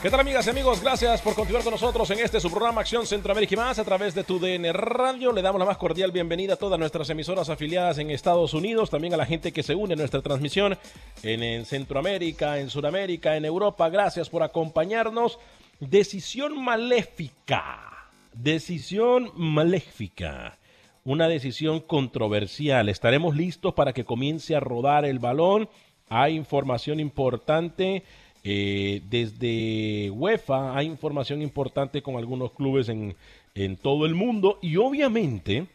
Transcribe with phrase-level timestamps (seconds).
[0.00, 0.80] ¿Qué tal amigas y amigos?
[0.80, 4.14] Gracias por continuar con nosotros en este su programa Acción Centroamérica y más a través
[4.14, 5.32] de tu DN Radio.
[5.32, 9.12] Le damos la más cordial bienvenida a todas nuestras emisoras afiliadas en Estados Unidos, también
[9.14, 10.78] a la gente que se une a nuestra transmisión
[11.24, 13.88] en, en Centroamérica, en Sudamérica, en Europa.
[13.88, 15.40] Gracias por acompañarnos.
[15.80, 18.08] Decisión maléfica.
[18.32, 20.58] Decisión maléfica.
[21.02, 22.88] Una decisión controversial.
[22.88, 25.68] Estaremos listos para que comience a rodar el balón.
[26.08, 28.04] Hay información importante.
[28.44, 33.16] Eh, desde UEFA hay información importante con algunos clubes en,
[33.54, 35.66] en, todo el mundo y obviamente,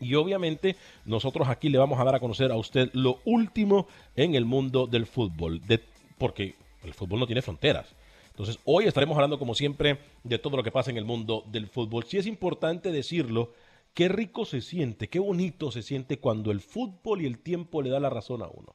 [0.00, 3.86] y obviamente nosotros aquí le vamos a dar a conocer a usted lo último
[4.16, 5.80] en el mundo del fútbol, de,
[6.18, 7.94] porque el fútbol no tiene fronteras.
[8.30, 11.68] Entonces hoy estaremos hablando como siempre de todo lo que pasa en el mundo del
[11.68, 12.04] fútbol.
[12.04, 13.52] Si es importante decirlo,
[13.94, 17.90] qué rico se siente, qué bonito se siente cuando el fútbol y el tiempo le
[17.90, 18.74] da la razón a uno.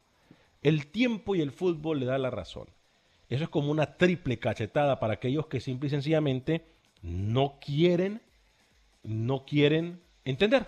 [0.62, 2.68] El tiempo y el fútbol le da la razón.
[3.29, 6.66] Eso es como una triple cachetada para aquellos que simple y sencillamente
[7.01, 8.22] no quieren,
[9.03, 10.67] no quieren entender.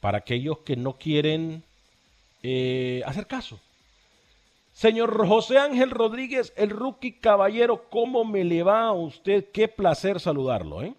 [0.00, 1.62] Para aquellos que no quieren
[2.42, 3.60] eh, hacer caso.
[4.72, 9.50] Señor José Ángel Rodríguez, el rookie caballero, ¿cómo me le va a usted?
[9.50, 10.94] Qué placer saludarlo, ¿eh?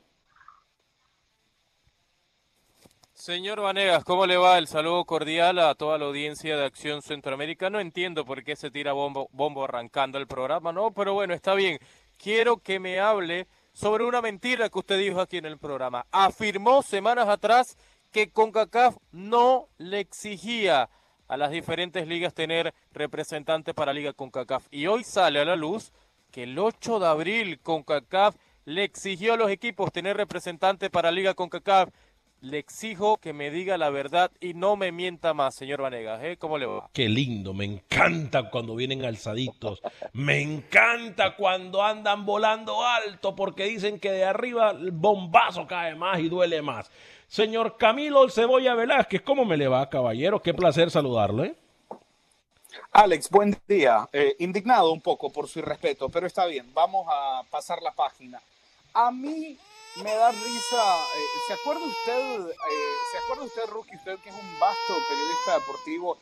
[3.17, 4.59] Señor Vanegas, ¿cómo le va?
[4.59, 7.67] El saludo cordial a toda la audiencia de Acción Centroamérica.
[7.71, 10.91] No entiendo por qué se tira bombo, bombo arrancando el programa, ¿no?
[10.91, 11.79] Pero bueno, está bien.
[12.19, 16.05] Quiero que me hable sobre una mentira que usted dijo aquí en el programa.
[16.11, 17.75] Afirmó semanas atrás
[18.11, 20.87] que CONCACAF no le exigía
[21.27, 24.67] a las diferentes ligas tener representantes para Liga CONCACAF.
[24.69, 25.91] Y hoy sale a la luz
[26.29, 28.35] que el 8 de abril CONCACAF
[28.65, 31.89] le exigió a los equipos tener representantes para Liga CONCACAF
[32.41, 36.23] le exijo que me diga la verdad y no me mienta más, señor Vanegas.
[36.23, 36.37] ¿eh?
[36.37, 36.89] ¿Cómo le va?
[36.93, 39.81] Qué lindo, me encanta cuando vienen alzaditos,
[40.13, 46.19] me encanta cuando andan volando alto porque dicen que de arriba el bombazo cae más
[46.19, 46.91] y duele más.
[47.27, 50.41] Señor Camilo Cebolla Velázquez, ¿cómo me le va, caballero?
[50.41, 51.43] Qué placer saludarlo.
[51.43, 51.55] ¿eh?
[52.91, 54.07] Alex, buen día.
[54.13, 58.39] Eh, indignado un poco por su irrespeto, pero está bien, vamos a pasar la página.
[58.93, 59.57] A mí
[59.95, 60.95] me da risa.
[61.15, 65.59] Eh, ¿Se acuerda usted, eh, ¿se acuerda usted, Rookie, usted que es un vasto periodista
[65.59, 66.17] deportivo,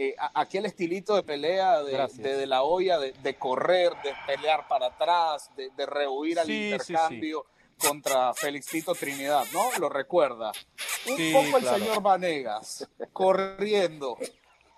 [0.00, 5.50] eh, aquel estilito de pelea de, de, la olla, de, correr, de pelear para atrás,
[5.56, 7.44] de, rehuir al intercambio
[7.76, 9.76] contra Felixito Trinidad, ¿no?
[9.80, 10.52] Lo recuerda.
[11.04, 14.16] Un poco el señor Vanegas, corriendo,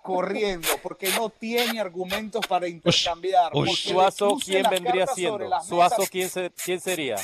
[0.01, 3.51] corriendo, porque no tiene argumentos para intercambiar.
[3.75, 5.61] Suazo, ¿quién vendría siendo?
[5.61, 6.31] Suazo, ¿quién,
[6.65, 7.17] ¿quién sería?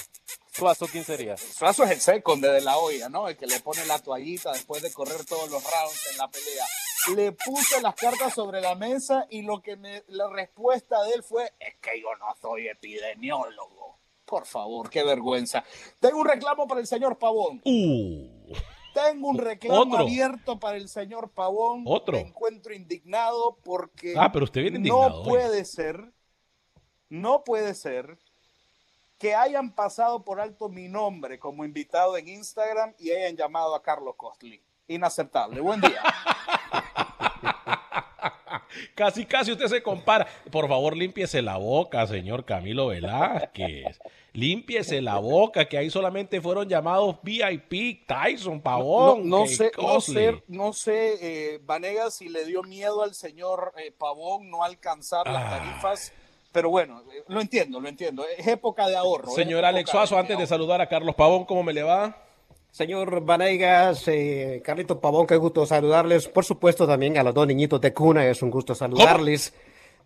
[0.58, 1.38] Suazo, ¿quién sería?
[1.38, 3.28] Suazo es el second de, la olla, ¿no?
[3.28, 6.66] El que le pone la toallita después de correr todos los rounds en la pelea.
[7.16, 11.22] Le puse las cartas sobre la mesa y lo que me, la respuesta de él
[11.22, 14.00] fue, es que yo no soy epidemiólogo.
[14.26, 15.64] Por favor, qué vergüenza.
[16.00, 17.62] Tengo un reclamo para el señor Pavón.
[17.64, 18.56] Uh.
[18.96, 21.84] Tengo un reclamo abierto para el señor Pavón.
[21.86, 22.14] Otro.
[22.14, 26.14] Me encuentro indignado porque ah, pero usted viene indignado, no puede ser,
[27.10, 28.18] no puede ser
[29.18, 33.82] que hayan pasado por alto mi nombre como invitado en Instagram y hayan llamado a
[33.82, 34.62] Carlos Costly.
[34.88, 35.60] Inaceptable.
[35.60, 36.02] Buen día.
[38.94, 40.28] Casi, casi usted se compara.
[40.52, 44.00] Por favor, límpiese la boca, señor Camilo Velázquez.
[44.34, 49.28] Límpiese la boca, que ahí solamente fueron llamados VIP, Tyson, Pavón.
[49.28, 50.26] No, no sé, no Cosley.
[50.36, 55.28] sé, no sé, eh, Vanegas, si le dio miedo al señor eh, Pavón no alcanzar
[55.28, 55.60] las Ah.
[56.58, 58.26] Pero bueno, eh, lo entiendo, lo entiendo.
[58.36, 59.30] Es época de ahorro.
[59.30, 62.18] Señor Alex Suazo, antes de saludar a Carlos Pavón, ¿cómo me le va?
[62.72, 66.28] Señor Vanegas, eh, Carlito Pavón, qué gusto saludarles.
[66.28, 69.54] Por supuesto, también a los dos niñitos de cuna, es un gusto saludarles.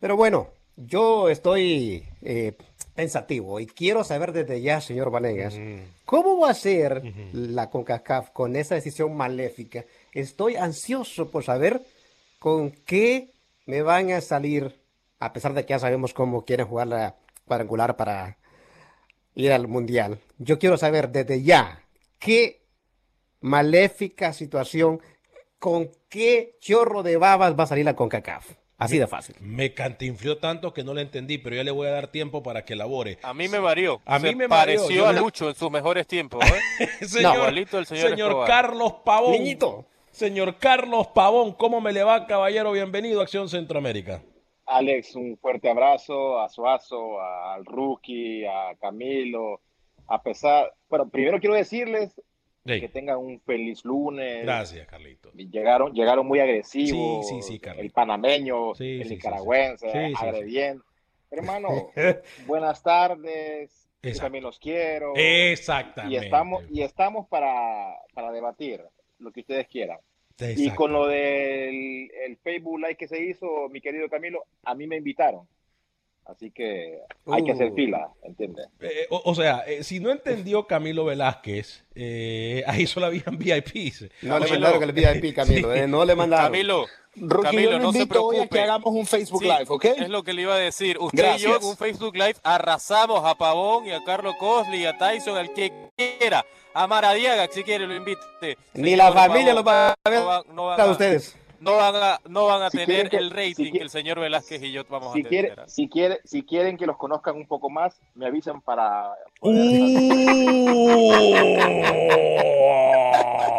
[0.02, 2.52] Pero bueno, yo estoy eh,
[2.94, 5.58] pensativo y quiero saber desde ya, señor Vanegas,
[6.04, 7.02] ¿cómo va a ser
[7.32, 9.86] la CONCACAF con esa decisión maléfica?
[10.12, 11.82] Estoy ansioso por saber
[12.40, 13.32] con qué
[13.66, 14.81] me van a salir,
[15.22, 17.16] a pesar de que ya sabemos cómo quieren jugar la
[17.46, 18.38] cuadrangular para
[19.36, 20.20] ir al mundial.
[20.40, 21.84] Yo quiero saber desde ya
[22.18, 22.66] qué
[23.40, 25.00] maléfica situación,
[25.60, 28.54] con qué chorro de babas va a salir la CONCACAF.
[28.80, 29.36] Así de fácil.
[29.42, 32.66] Me cantinfrió tanto que no le entendí, pero ya le voy a dar tiempo para
[32.66, 33.20] que elabore.
[33.22, 34.02] A mí me varió.
[34.06, 36.44] A mí Se me pareció yo a Lucho en sus mejores tiempos.
[36.80, 36.90] ¿eh?
[37.06, 38.48] señor, el señor.
[38.48, 39.34] Carlos Pavón.
[39.34, 39.86] Niñito.
[40.10, 42.72] Señor Carlos Pavón, ¿cómo me le va, caballero?
[42.72, 44.24] Bienvenido a Acción Centroamérica.
[44.78, 49.62] Alex, un fuerte abrazo a Suazo, al Rookie, a Camilo.
[50.08, 52.14] A pesar, bueno, primero quiero decirles
[52.64, 52.80] Sí.
[52.80, 54.44] que tengan un feliz lunes.
[54.44, 55.32] Gracias, Carlito.
[55.34, 57.28] Llegaron, llegaron muy agresivos.
[57.28, 57.84] Sí, sí, sí, Carlito.
[57.84, 60.84] el panameño, el nicaragüense, agrediendo.
[61.32, 61.70] Hermano,
[62.46, 63.88] buenas tardes.
[64.04, 65.14] Yo también los quiero.
[65.16, 66.16] Exactamente.
[66.16, 68.84] Y estamos, y estamos para, para debatir
[69.20, 69.98] lo que ustedes quieran.
[70.50, 70.76] Y Exacto.
[70.76, 74.98] con lo del el Facebook Live que se hizo, mi querido Camilo, a mí me
[74.98, 75.48] invitaron.
[76.24, 77.76] Así que hay que hacer Uh.
[77.76, 78.68] fila, ¿entiendes?
[78.80, 84.08] Eh, o, o sea, eh, si no entendió Camilo Velázquez, eh, ahí solo habían VIPs.
[84.22, 85.74] No le mandaron el VIP, Camilo.
[85.74, 86.52] eh, no le mandaron.
[86.52, 86.86] Camilo,
[87.16, 88.56] Rookie, Camilo, yo no se invito hoy a preocupe.
[88.56, 89.86] que hagamos un Facebook Sí, Live, ¿ok?
[89.86, 90.98] Es lo que le iba a decir.
[91.00, 91.64] Usted y yo Gracias.
[91.64, 95.52] en un Facebook Live arrasamos a Pavón y a Carlos Cosley y a Tyson, al
[95.54, 96.46] que quiera.
[96.74, 98.22] A Maradiaga, si quiere, lo invite.
[98.74, 101.38] Ni Señor la familia lo va a ver no van- no van a ustedes.
[101.60, 104.20] No van a, no van a Si tener que- el rating si que el señor
[104.20, 105.70] Velázquez y yo vamos Si, a quiere, tener.
[105.70, 109.14] si, quiere, si quieren que los conozcan un poco más, me avisan para...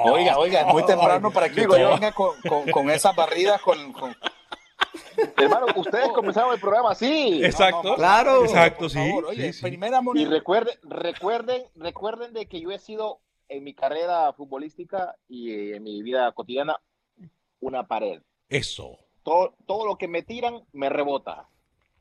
[0.04, 1.90] Oiga, oiga, es muy temprano para que Digo yo.
[1.90, 4.16] venga con, con, con esas barridas con, con-
[5.36, 7.44] Hermano, ustedes comenzaron el programa así.
[7.44, 7.94] Exacto.
[7.94, 8.44] Claro.
[8.44, 8.98] Exacto, sí.
[8.98, 9.62] favor, oye, sí, sí.
[9.62, 15.72] primera Y recuerden, recuerden, recuerden de que yo he sido en mi carrera futbolística y
[15.72, 16.80] en mi vida cotidiana
[17.60, 18.22] una pared.
[18.48, 18.98] Eso.
[19.22, 21.48] Todo, todo lo que me tiran me rebota.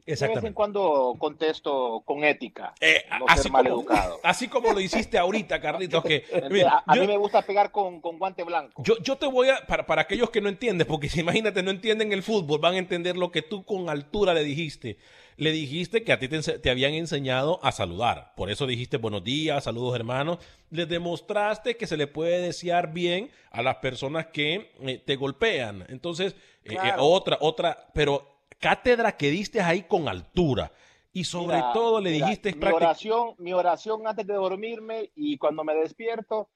[0.05, 4.19] De vez en cuando contesto con ética, Eh, no así, ser mal como, educado.
[4.23, 6.23] así como lo hiciste ahorita, Carlitos, que
[6.67, 8.81] a, a yo- mí me gusta pegar con, con guante blanco.
[8.83, 11.71] Yo, yo te voy a, para, para aquellos que no entienden, porque si imagínate, no
[11.71, 14.97] entienden el fútbol, van a entender lo que tú con altura le dijiste.
[15.37, 18.33] Le dijiste que a ti te, te habían enseñado a saludar.
[18.35, 20.37] Por eso dijiste buenos días, saludos hermanos.
[20.69, 25.85] Les demostraste que se le puede desear bien a las personas que eh, te golpean.
[25.89, 28.30] Entonces, eh, eh, otra, otra, pero
[28.61, 30.71] cátedra que diste ahí con altura.
[31.11, 35.37] Y sobre Mira, todo le mira, dijiste mi oración, mi oración antes de dormirme y
[35.37, 36.49] cuando me despierto,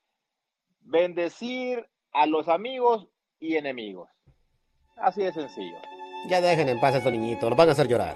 [0.80, 3.07] bendecir a los amigos
[3.40, 4.10] y enemigos.
[4.96, 5.75] Así de sencillo.
[6.30, 8.16] Ya dejen en paz a estos niñitos, los van a hacer llorar.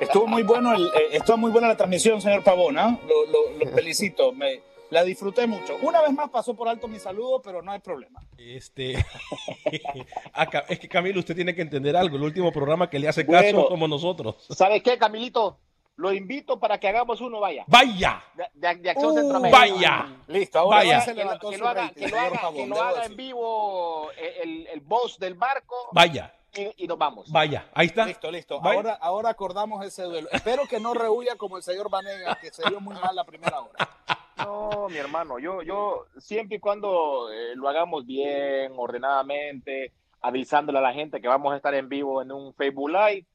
[0.00, 2.74] Estuvo muy bueno, el, eh, estuvo muy buena la transmisión, señor Pavón.
[2.76, 2.90] Lo,
[3.26, 5.76] lo- lo felicito, me, la disfruté mucho.
[5.82, 8.20] Una vez más pasó por alto mi saludo, pero no hay problema.
[8.36, 8.96] Este,
[10.32, 12.16] acá- es que Camilo, usted tiene que entender algo.
[12.16, 13.66] El último programa que le hace caso Bueno.
[13.66, 14.36] como nosotros.
[14.50, 15.58] ¿Sabes qué, Camilito?
[15.96, 17.64] Lo invito para que hagamos uno, vaya.
[17.66, 18.24] ¡Vaya!
[18.34, 19.58] De, de- de Acción Uh, Centroamérica.
[19.58, 20.16] ¡Vaya!
[20.28, 20.90] Listo, ahora Vaya.
[20.92, 23.02] ya se Que lo, levantó que su lo haga, rating, que lo haga- que lo
[23.04, 24.10] en vivo
[24.42, 27.30] el, el boss del barco Vaya, y, y nos vamos.
[27.30, 27.68] vaya.
[27.74, 28.06] Ahí está.
[28.06, 28.60] Listo, listo.
[28.60, 28.76] Vaya.
[28.78, 30.28] Ahora, ahora acordamos ese duelo.
[30.32, 33.60] Espero que no rehuya como el señor Vanegas, que se dio muy mal la primera
[33.60, 33.88] hora.
[34.44, 40.82] No, mi hermano, yo, yo siempre y cuando eh, lo hagamos bien, ordenadamente, avisándole a
[40.82, 43.26] la gente que vamos a estar en vivo en un Facebook Live,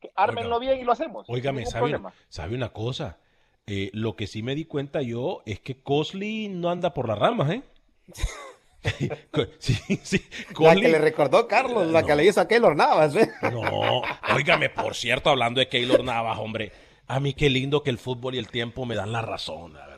[0.00, 1.26] que ármenlo bien y lo hacemos.
[1.28, 1.64] Óigame,
[2.28, 3.18] ¿sabe, una cosa?
[3.66, 7.18] Eh, lo que sí me di cuenta yo es que Cosley no anda por las
[7.18, 7.62] ramas, ¿eh?
[9.58, 10.24] sí, sí.
[10.60, 12.06] La que le recordó Carlos, la No.
[12.06, 13.28] que le hizo a Keylor Navas, ¿eh?
[13.52, 14.02] No,
[14.34, 16.70] óigame, por cierto, hablando de Keylor Navas, hombre,
[17.08, 19.86] a mí qué lindo que el fútbol y el tiempo me dan la razón, la
[19.86, 19.95] verdad.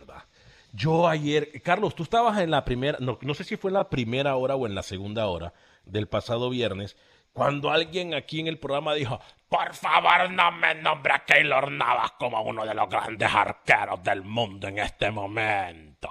[0.73, 3.89] Yo ayer, Carlos, tú estabas en la primera, no, no sé si fue en la
[3.89, 6.97] primera hora o en la segunda hora del pasado viernes,
[7.33, 12.13] cuando alguien aquí en el programa dijo, por favor no me nombre a Keylor Navas
[12.19, 16.09] como uno de los grandes arqueros del mundo en este momento.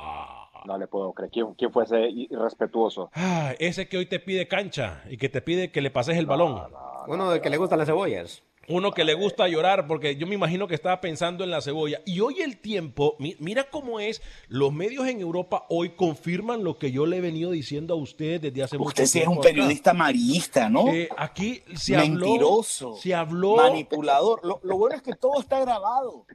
[0.66, 1.32] No le puedo creer.
[1.32, 3.12] ¿Quién, quién fue ese irrespetuoso?
[3.14, 6.26] Ah, ese que hoy te pide cancha y que te pide que le pases el
[6.26, 6.62] balón.
[7.08, 8.44] Uno del que le gustan las cebollas.
[8.70, 12.02] Uno que le gusta llorar, porque yo me imagino que estaba pensando en la cebolla.
[12.06, 16.78] Y hoy el tiempo, mi- mira cómo es, los medios en Europa hoy confirman lo
[16.78, 19.40] que yo le he venido diciendo a usted desde hace mucho Usted sí es tiempo.
[19.40, 20.90] un periodista amarillista, ¿no?
[20.90, 22.26] Eh, aquí se habló.
[22.28, 22.96] Mentiroso.
[22.98, 23.56] Se habló.
[23.56, 24.46] Manipulador.
[24.46, 26.26] Lo, lo bueno es que todo está grabado.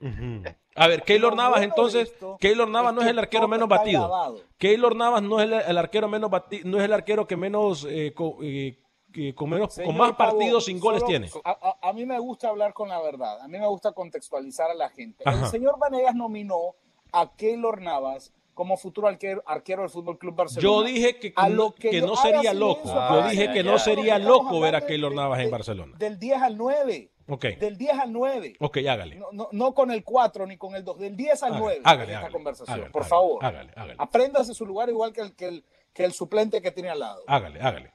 [0.74, 3.68] A ver, Keylor Lo Navas, bueno entonces, Keylor Navas es no es el arquero menos
[3.68, 4.00] batido.
[4.00, 4.40] grabado.
[4.56, 7.86] Keylor Navas no es el, el arquero menos batido, no es el arquero que menos,
[7.90, 8.78] eh, co- eh,
[9.12, 11.28] que con menos, con Señor más Pavón, partidos sin goles solo- tiene.
[11.44, 11.50] A,
[11.80, 13.40] a- a mí me gusta hablar con la verdad.
[13.40, 15.22] A mí me gusta contextualizar a la gente.
[15.26, 15.44] Ajá.
[15.44, 16.74] El señor Vanegas nominó
[17.12, 20.62] a Keylor Navas como futuro arquero, arquero del Fútbol Club Barcelona.
[20.62, 22.82] Yo dije que, A lo que, que yo- no sería loco.
[22.92, 25.46] para Yo que dije que vean no sería loco ver a Keylor de- Navas en
[25.46, 25.96] de- Barcelona.
[25.98, 27.10] Del 10 al 9.
[27.28, 28.56] Ok, Del 10 al 9.
[28.60, 29.14] ok, hágale.
[29.14, 31.80] No, no, no con el 4 ni con el 2, del 10 al Hágale, 9.
[31.84, 33.44] hágale, en esta hágale, conversación, hágale, por hágale, favor.
[33.44, 33.94] hágale, hágale.
[33.98, 35.64] Apréndase su lugar igual que el, que el,
[35.94, 37.22] que el suplente que tiene al lado.
[37.28, 37.91] Hágale, hágale.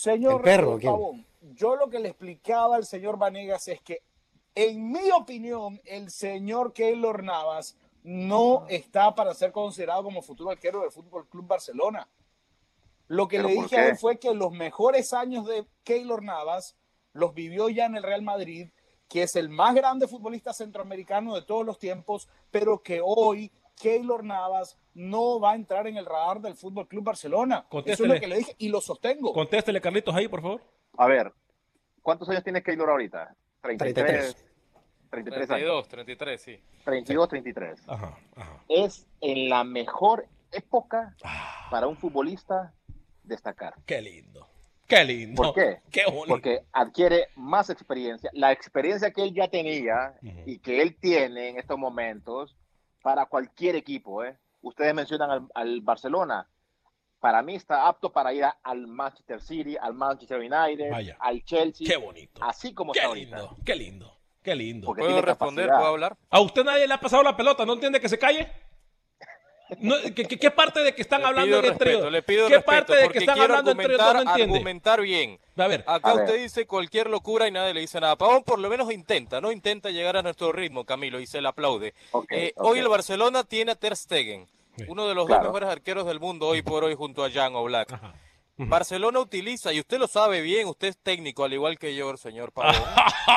[0.00, 0.92] Señor El perro, Raúl ¿quién?
[0.92, 4.02] Pavón, yo lo que le explicaba al señor Vanegas es que,
[4.54, 10.80] en mi opinión, el señor Keylor Navas no está para ser considerado como futuro arquero
[10.80, 12.08] del Fútbol Club Barcelona.
[13.08, 16.78] Lo que ¿Pero le dije a él fue que los mejores años de Keylor Navas
[17.12, 18.70] los vivió ya en el Real Madrid,
[19.06, 24.24] que es el más grande futbolista centroamericano de todos los tiempos, pero que hoy Keylor
[24.24, 27.56] Navas no va a entrar en el radar del Fútbol Club Barcelona.
[27.56, 28.14] Eso es Contéstele.
[28.14, 29.32] lo que le dije y lo sostengo.
[29.32, 30.62] Contéstele, Carlitos, ahí, por favor.
[30.98, 31.32] A ver,
[32.02, 33.34] ¿cuántos años tiene Keylor ahorita?
[33.62, 34.36] 33.
[35.10, 35.88] 33 años.
[35.88, 36.60] 32, 33, sí.
[36.84, 37.80] 32, 33.
[37.88, 38.64] Ajá, ajá.
[38.68, 41.68] Es en la mejor época Ah.
[41.70, 42.72] para un futbolista
[43.22, 43.74] destacar.
[43.86, 44.46] Qué lindo.
[44.86, 45.42] Qué lindo.
[45.42, 45.80] ¿Por qué?
[45.90, 46.26] Qué bonito.
[46.28, 48.30] Porque adquiere más experiencia.
[48.32, 50.42] La experiencia que él ya tenía Ujú.
[50.46, 52.56] y que él tiene en estos momentos
[53.02, 54.24] para cualquier equipo.
[54.24, 54.36] ¿eh?
[54.62, 56.48] Ustedes mencionan al, al Barcelona.
[57.18, 61.16] Para mí está apto para ir a- al Manchester City, al Manchester United, Vaya.
[61.20, 61.86] al Chelsea.
[61.86, 62.42] Qué bonito.
[62.42, 63.36] Así como Qué está ahorita.
[63.36, 63.56] lindo.
[63.64, 64.16] Qué lindo.
[64.42, 64.86] Qué lindo.
[64.86, 65.66] Porque ¿Puedo responder?
[65.66, 65.80] capacidad.
[65.80, 66.16] ¿Puedo hablar?
[66.30, 67.66] ¿A usted nadie le ha pasado la pelota?
[67.66, 68.50] ¿No entiende que se calle?
[69.78, 72.10] No, ¿qué, qué- parte de que están Le hablando pido en el respeto, trío?
[72.10, 74.54] le pido ¿Qué respeto, parte de que están quiero hablando en trío argumentar, no entiende?
[74.56, 75.38] argumentar bien.
[75.56, 76.40] A ver, Acá A usted ver.
[76.40, 78.16] dice cualquier locura y nadie le dice nada.
[78.16, 81.48] Pavón por lo menos intenta, no intenta llegar a nuestro ritmo, Camilo, y se le
[81.48, 81.94] aplaude.
[82.30, 82.52] Eh.
[82.56, 84.46] Hoy el Barcelona tiene a Ter Stegen,
[84.76, 84.84] Sí.
[84.88, 85.44] uno de los Claro.
[85.44, 87.92] dos mejores arqueros del mundo hoy por hoy junto a Jan Oblak.
[87.92, 88.14] Ajá.
[88.62, 92.52] Barcelona utiliza, y usted lo sabe bien, usted es técnico, al igual que yo, señor
[92.52, 92.74] Pavón,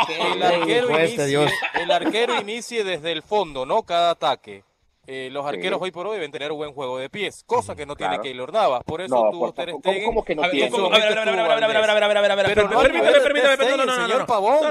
[0.08, 1.50] que el arquero, este inicie,
[1.82, 3.84] el arquero inicie desde el fondo, ¿no?
[3.84, 4.64] Cada ataque.
[5.06, 5.50] Eh, los Sí.
[5.50, 8.20] arqueros hoy por hoy deben tener un buen juego de pies, cosa que no tiene.
[8.22, 8.84] Keylor Navas.
[8.86, 10.06] Por eso No, tuvo Ter Stegen.
[10.06, 10.70] ¿cómo- que no tiene?
[10.72, 12.04] ¿cómo- a ver, a ver, a ver, a ver, a ver, a ver, a ver,
[12.04, 13.86] a ver, a ver, a ver, Pero no al permítame, permítame, Ter no,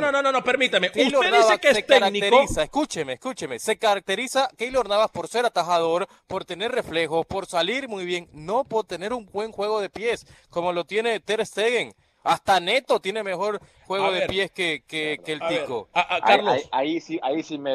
[0.00, 0.42] no, no, no, no.
[0.44, 0.90] Permítame.
[0.90, 2.26] Keylor Usted dice que es se técnico.
[2.30, 7.88] caracteriza, escúcheme, escúcheme, se caracteriza Keylor Navas por ser atajador, por tener reflejos, por salir
[7.88, 11.92] muy bien, no por tener un buen juego de pies, como lo tiene Ter Stegen.
[12.24, 14.28] Hasta Neto tiene mejor juego A de ver.
[14.30, 15.88] pies que, que, que el A Tico.
[15.92, 16.52] a- a Ahí, Carlos.
[16.54, 17.70] ahí- ahí sí, ahí sí me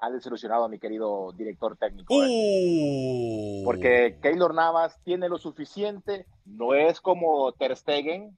[0.00, 2.14] ha desilusionado mi querido director técnico.
[2.22, 2.26] ¿eh?
[2.28, 3.62] Uh.
[3.64, 8.36] Porque Keylor Navas tiene lo suficiente, no es como Ter Stegen,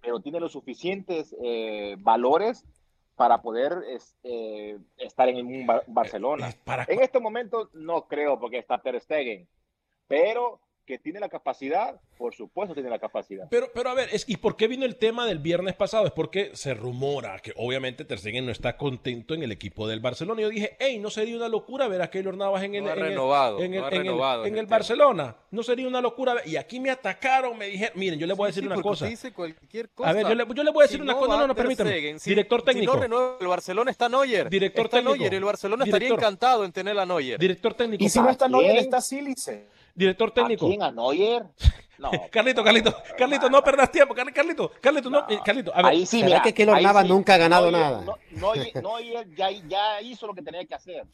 [0.00, 2.64] pero tiene los suficientes eh, valores
[3.16, 6.50] para poder es- eh, estar en un Bar- Barcelona.
[6.50, 9.48] Eh, para- En este momento no creo porque está Ter Stegen,
[10.06, 13.48] pero que tiene la capacidad, por supuesto tiene la capacidad.
[13.50, 16.06] Pero, pero a ver, es, ¿y por qué vino el tema del viernes pasado?
[16.06, 20.00] Es porque se rumora que obviamente Ter Stegen no está contento en el equipo del
[20.00, 20.42] Barcelona.
[20.42, 22.98] Yo dije, hey, ¿no sería una locura ver a Keylor Navas en el, No en
[22.98, 24.76] el- renovado, en el, no ha en el- renovado en en el el tema.
[24.76, 25.36] Barcelona?
[25.50, 26.34] ¿No sería una locura?
[26.34, 28.76] ver- Y aquí me atacaron, me dijeron, miren, yo les voy a decir Sí, una
[28.76, 29.04] cosa.
[29.06, 30.10] usted dice cualquier cosa.
[30.10, 31.36] A ver, yo le, yo le voy a decir Si una no cosa.
[31.36, 31.54] No, no.
[31.74, 32.94] Stegen, si- Director Si técnico.
[32.94, 34.48] no renueva el Barcelona está Neuer.
[34.48, 35.16] Director está técnico.
[35.16, 37.38] Neuer, el Barcelona estaría encantado en tener a Neuer.
[37.40, 38.04] Director técnico.
[38.04, 39.66] Y si no está Neuer, está Sílice.
[39.96, 40.66] Director técnico.
[40.66, 40.82] ¿A quién?
[40.82, 41.44] ¿A Neuer?
[41.98, 42.10] No.
[42.30, 44.14] Carlito, Carlito, Carlito, no perdas tiempo.
[44.14, 45.86] Carl- Carlito, Carlito, no, eh, Carlito, a ver.
[45.86, 47.08] Ahí sí, ¿Será mira, que Keylor ahí Navas sí.
[47.08, 48.02] nunca ha ganado Neuer- nada?
[48.04, 48.16] No,
[48.54, 51.04] Neuer, Neuer ya, ya hizo lo que tenía que hacer.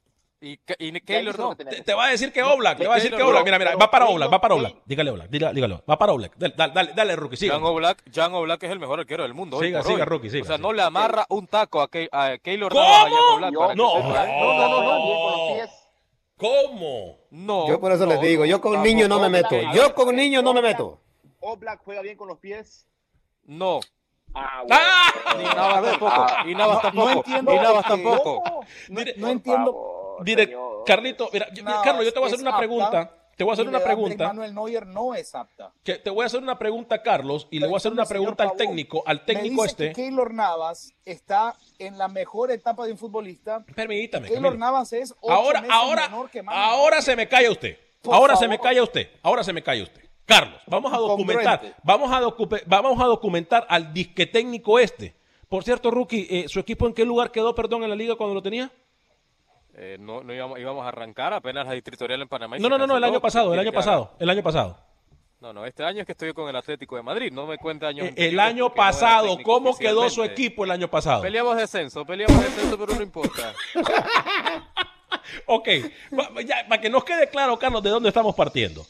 [0.41, 1.55] Y, y Keylor no.
[1.55, 3.45] Te, te va a decir que Oblak, te va a decir que Oblak.
[3.45, 4.75] Mira, mira, va para Oblak, va para Oblak.
[4.85, 5.83] Dígale Oblak, dígale, dígale.
[5.89, 6.35] Va para Oblak.
[6.37, 7.55] Dale, dale, dale, Rookie, siga.
[7.55, 9.61] Jan Oblak, Jan Oblak es el mejor arquero del mundo.
[9.61, 10.05] Siga, siga.
[10.05, 10.67] Rookie, siga, O sea, siga.
[10.67, 12.83] no le amarra un taco a, Ke- a Keylor ¿Cómo?
[12.85, 13.73] No.
[13.73, 15.71] No, no, no, no, bien con los pies.
[16.43, 17.19] ¿Cómo?
[17.31, 17.69] No.
[17.69, 19.57] Yo por eso les no, digo, yo con niños no me meto.
[19.73, 21.01] Yo con niños no me meto.
[21.41, 22.87] Oblak juega bien con los pies.
[23.45, 23.81] No.
[24.35, 24.81] Ah, bueno.
[24.81, 25.35] ¡Ah!
[25.37, 26.13] Ni Navas tampoco.
[26.15, 27.11] Ah, Y Navas no- tampoco.
[27.11, 28.43] no entiendo y Navas tampoco.
[28.89, 29.73] No, no Por entiendo.
[29.73, 30.85] favor, Dire- señor.
[30.87, 33.17] Carlito, mira, yo- No, Carlos, yo te voy a hacer una apta, pregunta.
[33.37, 34.29] Te voy a hacer una pregunta.
[34.29, 35.73] Manuel Neuer no es apta.
[35.83, 38.45] Que te voy a hacer una pregunta, Carlos, y le voy a hacer una pregunta
[38.45, 39.89] al técnico, al me técnico dice este.
[39.89, 43.65] Que Keylor Navas está en la mejor etapa de un futbolista.
[43.75, 44.29] Permítame.
[44.29, 44.59] Keylor.
[44.59, 46.59] Navas es ocho Ahora, meses ahora, menor que Manu.
[46.59, 47.79] ahora se me calla usted.
[48.05, 50.03] ahora se me calla usted, ahora se me calla usted.
[50.25, 52.21] Carlos, vamos a documentar, vamos a,
[52.67, 55.15] vamos a documentar al disque técnico este.
[55.49, 58.35] Por cierto, Rookie, eh, ¿su equipo en qué lugar quedó, perdón, en la liga cuando
[58.35, 58.71] lo tenía?
[59.75, 62.59] Eh, no, no íbamos, íbamos, a arrancar apenas la distritorial en Panamá.
[62.59, 64.77] No, no, no, no, el año pasado, el año pasado, el año pasado.
[65.41, 67.89] No, no, este año es que estoy con el Atlético de Madrid, no me cuenta
[67.89, 68.07] años.
[68.09, 71.23] Eh, el año pasado, ¿cómo quedó su equipo el año pasado?
[71.23, 73.53] Peleamos descenso, peleamos descenso, pero no importa.
[75.47, 75.69] ok,
[76.69, 78.87] para que nos quede claro, Carlos, de dónde estamos partiendo.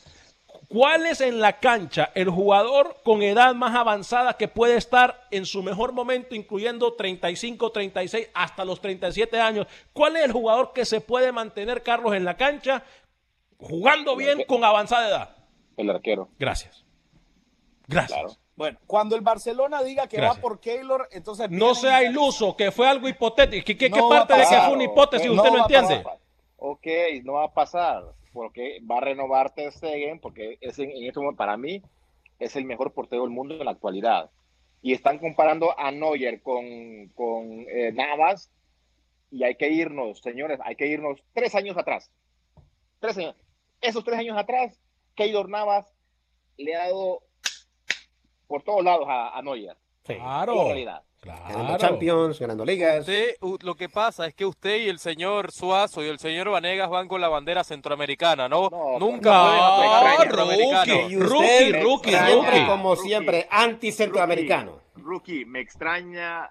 [0.72, 5.44] ¿Cuál es en la cancha el jugador con edad más avanzada que puede estar en
[5.44, 9.66] su mejor momento, incluyendo 35, 36, hasta los 37 años?
[9.92, 12.82] ¿Cuál es el jugador que se puede mantener, Carlos, en la cancha
[13.58, 15.36] jugando bien con avanzada edad?
[15.76, 16.30] El arquero.
[16.38, 16.82] Gracias.
[17.86, 18.38] Gracias.
[18.56, 21.50] Bueno, cuando el Barcelona diga que va por Keylor, entonces...
[21.50, 23.66] No sea iluso, que fue algo hipotético.
[23.66, 26.02] ¿Qué, parte de que fue una hipótesis usted no entiende?
[26.64, 26.86] Ok,
[27.24, 31.36] no va a pasar porque va a renovar Ter Stegen, porque es en, este momento,
[31.36, 31.82] para mí,
[32.38, 34.30] es el mejor portero del mundo en la actualidad.
[34.80, 38.52] Y están comparando a Neuer con, con eh, Navas,
[39.32, 42.12] y hay que irnos, señores, hay que irnos tres años atrás.
[43.00, 43.34] Tres años.
[43.80, 44.80] Esos tres años atrás,
[45.16, 45.92] Keylor Navas
[46.58, 47.24] le ha dado
[48.46, 49.76] por todos lados a, a Neuer.
[50.04, 50.66] Claro.
[50.66, 51.02] realidad.
[51.24, 53.06] Ganando Champions, ganando ligas.
[53.62, 57.06] lo que pasa es que usted y el señor Suazo y el señor Vanegas van
[57.06, 58.68] con la bandera centroamericana, ¿no?
[58.98, 64.80] Nunca no, rookie, rookie, rookie, rookie, como siempre, anti-centroamericano.
[64.96, 66.50] Rookie, me extraña,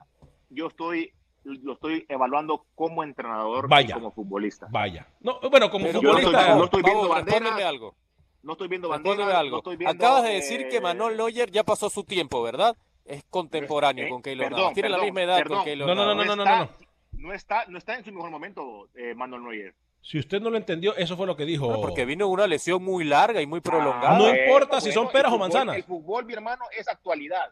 [0.49, 1.13] yo estoy
[1.43, 4.67] lo estoy evaluando como entrenador y como futbolista.
[4.69, 5.07] Vaya.
[5.19, 6.55] No, bueno, como futbolista.
[6.55, 7.67] no estoy, viendo bandera.
[7.67, 7.95] algo.
[8.43, 9.39] No estoy viendo bandera.
[9.39, 9.61] algo.
[9.87, 12.77] Acabas de decir que Manuel Neuer ya pasó su tiempo, ¿verdad?
[13.05, 14.73] Es contemporáneo con Keylor Navas.
[14.73, 16.69] Tiene la misma edad con Keylor no, no, no, no, no, no,
[17.13, 17.33] no.
[17.33, 19.75] está, no está en su mejor momento, eh, Manuel Neuer.
[20.01, 21.79] Si usted no lo entendió, eso fue lo que dijo.
[21.79, 24.17] porque vino una lesión muy larga y muy prolongada.
[24.17, 25.75] no importa si son peras o manzanas.
[25.75, 27.51] El fútbol, mi hermano, es actualidad.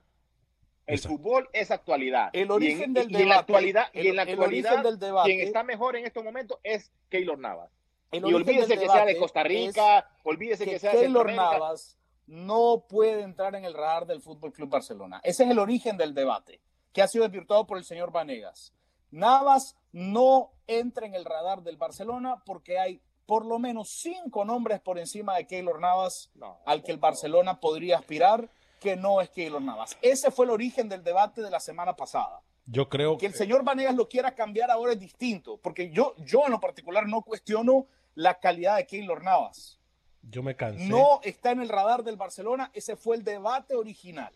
[0.87, 2.31] El fútbol es actualidad.
[2.33, 3.19] El origen del debate.
[3.19, 6.23] Y en la actualidad, y en la actualidad del debate, quien está mejor en estos
[6.23, 7.69] momentos es Keylor Navas.
[8.11, 13.23] y olvídese que sea de Costa Rica, olvídese que, sea de Keylor Navas no puede
[13.23, 15.19] entrar en el radar del Fútbol Club Barcelona.
[15.23, 16.61] Ese es el origen del debate
[16.93, 18.71] que ha sido desvirtuado por el señor Vanegas.
[19.09, 24.79] Navas no entra en el radar del Barcelona porque hay por lo menos cinco nombres
[24.79, 26.31] por encima de Keylor Navas
[26.65, 29.97] al que el Barcelona podría aspirar, que no es Keylor Navas.
[30.01, 32.43] Ese fue el origen del debate de la semana pasada.
[32.67, 36.15] Yo creo que, que el señor Vanegas lo quiera cambiar ahora es distinto, porque yo,
[36.19, 39.78] yo en lo particular no cuestiono la calidad de Keylor Navas.
[40.23, 40.87] Yo me cansé.
[40.87, 42.71] No está en el radar del Barcelona.
[42.73, 44.31] Ese fue el debate original.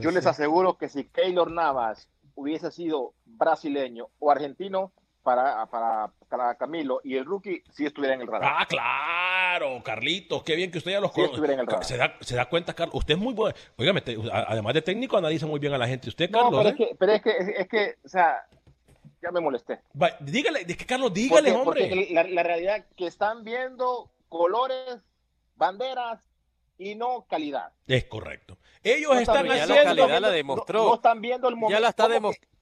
[0.00, 7.00] Yo les aseguro que si Keylor Navas hubiese sido brasileño o argentino, para, para, Camilo
[7.04, 8.50] y el rookie sí estuviera en el radar.
[8.54, 11.84] Ah, claro, Carlitos, qué bien que usted ya los conoce.
[11.84, 13.54] Se da, se da cuenta, Carlos, usted es muy bueno.
[13.76, 16.08] Oígame, además de técnico, analiza muy bien a la gente.
[16.08, 16.54] Usted, Carlos.
[16.56, 18.46] pero, es que, pero es, que, es, que, o sea,
[19.22, 19.80] ya me molesté.
[20.20, 21.88] dígale, es que Carlos, dígale, hombre.
[21.88, 24.98] Porque la, la realidad que están viendo colores
[25.58, 26.20] banderas
[26.78, 27.72] y no calidad.
[27.86, 28.56] Es correcto.
[28.82, 29.74] Ellos están haciendo.
[29.74, 30.84] Ya la calidad la demostró.
[30.84, 31.72] No, están viendo el momento.
[31.72, 32.56] Ya la está demostrando.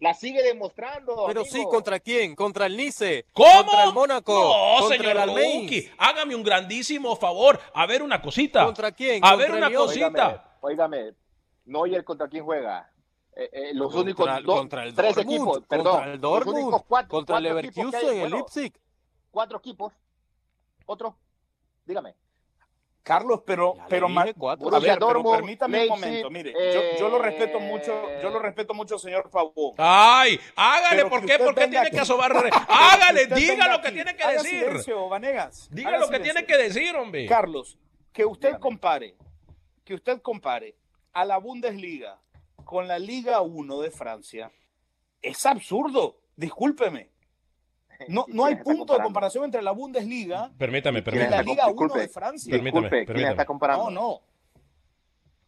[0.00, 1.24] La, sigue demostrando.
[1.26, 2.34] Pero sí, ¿contra quién?
[2.34, 3.26] ¿Contra el Nice?
[3.32, 3.46] ¿Cómo?
[3.46, 4.32] ¿Contra el Mónaco?
[4.32, 7.60] No, señor el Hágame un grandísimo favor.
[7.74, 8.64] A ver una cosita.
[8.64, 9.24] ¿Contra quién?
[9.24, 10.58] A ver una cosita.
[10.60, 11.14] Óigame,
[11.66, 12.90] Neuer contra quién juega.
[13.34, 18.20] Eh, eh, los únicos contra el tres equipos, perdón, contra el Dortmund, contra el Leverkusen,
[18.20, 18.72] el Leipzig.
[19.30, 19.92] Cuatro equipos.
[20.84, 21.16] Otro,
[21.86, 22.14] dígame.
[23.02, 26.54] Carlos, pero, pero, permítame un momento, mire,
[26.98, 29.74] yo, lo respeto mucho, yo lo respeto mucho, señor Pavón.
[29.76, 31.36] Ay, hágale, ¿por qué?
[31.38, 32.32] ¿Por qué tiene que asobar?
[32.68, 34.84] hágale, diga lo que tiene que decir.
[35.70, 37.26] Diga lo que tiene que decir, hombre.
[37.26, 37.76] Carlos,
[38.12, 39.16] que usted compare,
[39.84, 40.76] que usted compare
[41.12, 42.20] a la Bundesliga
[42.64, 44.52] con la Liga 1 de Francia,
[45.20, 47.11] es absurdo, discúlpeme.
[48.08, 52.08] No, no hay punto de comparación entre la Bundesliga permítame, y la Liga 1 de
[52.08, 52.50] Francia.
[52.50, 53.18] Permítame, permítame.
[53.18, 53.90] ¿Quién está comparando?
[53.90, 54.20] No, no.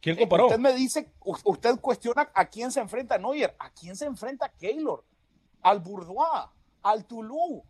[0.01, 0.47] ¿Quién comparó?
[0.47, 5.03] Usted me dice, usted cuestiona a quién se enfrenta Neuer, a quién se enfrenta Keylor,
[5.63, 6.51] al Bourdois,
[6.83, 7.67] al Toulouse,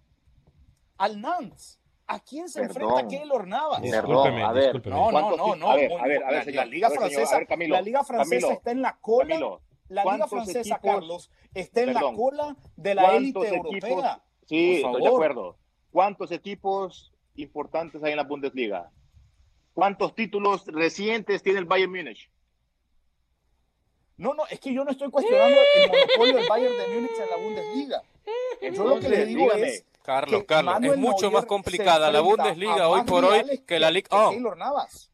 [0.99, 1.79] al Nantes.
[2.07, 3.81] ¿A quién se enfrenta Keylor Navas?
[3.81, 5.71] Discúlpeme, a ver, No, no, no, no.
[5.71, 8.99] A ver, a ver, a ver la Liga Francesa, la Liga Francesa está en la
[9.01, 9.61] cola.
[9.89, 14.23] la Liga Francesa, Carlos, está en la cola de la élite europea.
[14.47, 15.57] Sí, estoy de acuerdo.
[15.91, 18.91] ¿Cuántos equipos importantes hay en la Bundesliga?
[19.73, 22.31] ¿Cuántos títulos recientes tiene el Bayern Múnich?
[24.17, 27.31] No, no, es que yo no estoy cuestionando el monopolio del Bayern de Múnich en
[27.31, 28.03] la Bundesliga.
[28.73, 32.21] Yo lo que le digo es Carlos, que Carlos, es mucho Neuer más complicada la
[32.21, 34.31] Bundesliga hoy por hoy que la Liga que 1.
[34.31, 35.11] Keylor Navas.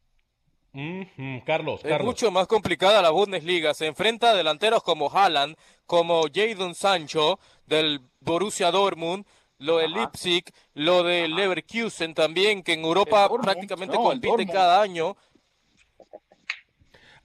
[0.73, 2.05] Ujú, Carlos, Es Carlos.
[2.05, 3.73] mucho más complicada la Bundesliga.
[3.73, 7.39] Se enfrenta a delanteros como Haaland, como Jadon Sancho
[7.79, 9.25] del Borussia Dortmund,
[9.57, 14.81] lo de Leipzig, lo de Leverkusen también, que en Europa Dortmund, prácticamente no, compite cada
[14.81, 15.15] año.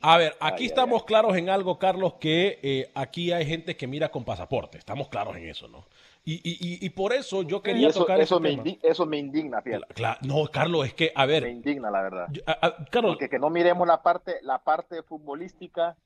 [0.00, 4.10] A ver, aquí estamos claros en algo, Carlos, que eh, aquí hay gente que mira
[4.10, 4.78] con pasaporte.
[4.78, 5.86] Estamos claros en eso, ¿no?
[6.24, 8.62] Y, y, y, y por eso yo quería eso, tocar eso, ese me tema.
[8.64, 9.94] indi- eso me indigna, fíjate.
[9.94, 12.26] Cla- no, Carlos, es que, a Me ver, indigna, la verdad.
[12.30, 15.96] yo- a- a- Carlos, Porque que no miremos la parte, la parte futbolística,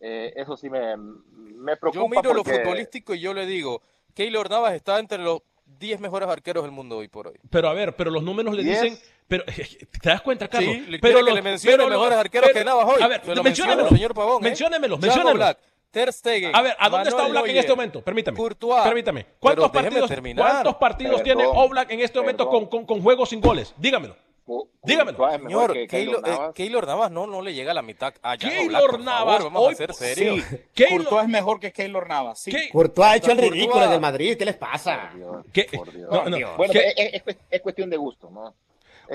[0.00, 2.02] eh, eso sí me, me preocupa.
[2.02, 3.82] Yo miro lo futbolístico y yo le digo,
[4.14, 5.42] Keylor Navas está entre los
[5.78, 7.34] 10 mejores arqueros del mundo hoy por hoy.
[7.48, 9.44] pero a ver, pero los números le dicen, pero
[10.02, 10.74] ¿te das cuenta, Carlos?
[10.74, 13.02] Sí, le pero que le mencione mejores arqueros que Navas hoy.
[13.02, 14.48] A ver, Se lo menciónemelo, menciono, señor Pavón, ¿eh?
[14.48, 15.56] menciónemelo, Thiago menciónemelo.
[15.90, 18.00] Ter Stegen, A ver, ¿a dónde está Oblak en este momento?
[18.02, 18.36] Permítame.
[18.36, 18.84] Courtois.
[18.84, 19.26] Permítame.
[19.40, 20.08] ¿Cuántos partidos.
[20.36, 23.74] ¿cuántos partidos Perdón, tiene Oblak en este momento con, con, con juegos sin goles?
[23.76, 24.16] Dígamelo.
[24.50, 26.54] Courtois mejor Señor, que Keylor, Keylor eh, Navas.
[26.54, 29.36] Keylor Navas no, no le llega a la mitad a Thiago Keylor Black, por Navas,
[29.38, 30.44] favor, vamos hoy- a ser serios.
[30.48, 32.40] Sí, Keylor- Courtois es mejor que Keylor Navas.
[32.40, 32.50] Sí.
[32.50, 32.68] ¿Qué?
[32.70, 33.52] Courtois ha hecho el Courtois.
[33.52, 34.36] ridículo en el Madrid.
[34.38, 35.10] ¿Qué les pasa?
[35.14, 35.64] Dios, ¿Qué?
[35.72, 36.10] por Dios.
[36.10, 38.54] No, no, Bueno, es, es- es- es cuestión de gusto, ¿no?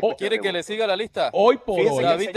[0.02, 1.30] Oh, ¿Quiere que le siga la lista?
[1.32, 2.04] Hoy por Fíjese hoy.
[2.04, 2.30] David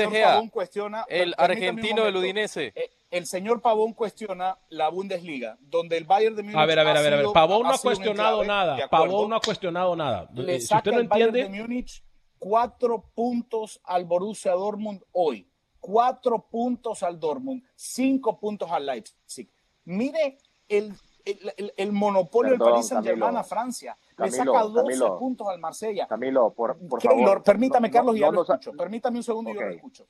[0.52, 2.16] cuestiona- El argentino del.
[2.16, 2.72] Udinese.
[2.74, 6.84] Eh, El señor Pavón cuestiona la Bundesliga, donde el Bayern de Múnich A ver, a
[6.84, 7.26] ver, a ver, a ver.
[7.32, 8.86] Pavón no ha cuestionado nada.
[8.88, 10.28] Pavón no ha cuestionado nada.
[10.34, 12.02] le Si saca usted no el Bayern de entiende, Múnich
[12.38, 19.50] cuatro puntos al Borussia Dortmund hoy, cuatro puntos al Dortmund, cinco puntos al Leipzig.
[19.84, 20.92] Mire el,
[21.24, 23.40] el, el- el monopolio del Paris Saint Germain Camilo.
[23.40, 23.98] a Francia.
[24.14, 25.18] Camilo, le saca 12 Camilo.
[25.18, 26.06] puntos al Marsella.
[26.06, 27.42] Camilo, por, por Keylor, favor.
[27.42, 28.72] permítame, no- Carlos, ya no lo escucho.
[28.72, 30.06] Permítame un segundo y yo lo escucho.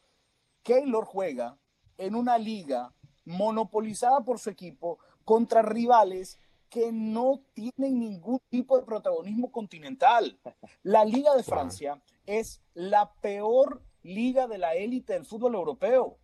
[0.63, 1.57] Keylor juega
[1.97, 2.93] en una liga
[3.25, 6.39] monopolizada por su equipo contra rivales
[6.69, 10.39] que no tienen ningún tipo de protagonismo continental.
[10.83, 16.19] La Liga de Francia es la peor liga de la élite del fútbol europeo.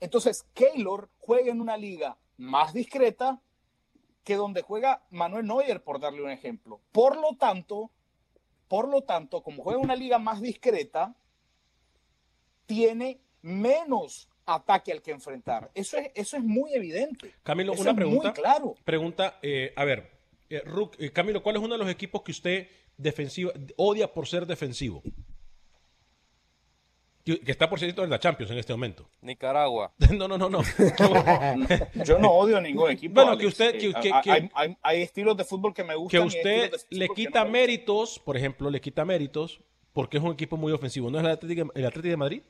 [0.00, 3.40] Entonces, Keylor juega en una liga más discreta
[4.22, 6.80] que donde juega Manuel Neuer, por darle un ejemplo.
[6.92, 7.90] Por lo tanto,
[8.68, 11.14] por lo tanto, como juega en una liga más discreta,
[12.66, 15.70] tiene menos ataque al que enfrentar.
[15.74, 17.34] Eso es, eso es muy evidente.
[17.42, 18.28] Camilo, Eso una es pregunta.
[18.28, 18.74] Muy claro.
[18.84, 20.10] Pregunta, eh, a ver,
[20.50, 24.26] eh, Ruc- eh, Camilo, ¿cuál es uno de los equipos que usted defensivo, odia por
[24.26, 25.02] ser defensivo?
[27.24, 29.08] Que que está por cierto en la Champions en este momento.
[29.22, 29.92] Nicaragua.
[30.12, 30.60] No, no, no, no.
[32.04, 33.14] Yo no odio ningún equipo.
[33.14, 33.40] Bueno, Alex.
[33.40, 35.94] que usted- que- Eh, que- hay, que- hay- hay- hay estilos de fútbol que me
[35.94, 36.20] que gustan.
[36.20, 39.60] y hay usted le que quita no méritos, por ejemplo, le quita méritos
[39.94, 41.10] porque es un equipo muy ofensivo.
[41.10, 42.42] ¿No es el Atlético, el Atlético de Madrid?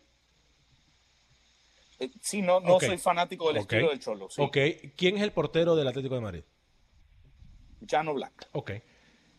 [2.00, 4.28] Eh, Sí, no, no soy fanático del estilo del Cholo.
[4.28, 4.42] Sí.
[4.42, 4.56] Ok.
[4.96, 6.42] ¿Quién es el portero del Atlético de Madrid?
[7.88, 8.48] Jan Black.
[8.52, 8.72] Ok.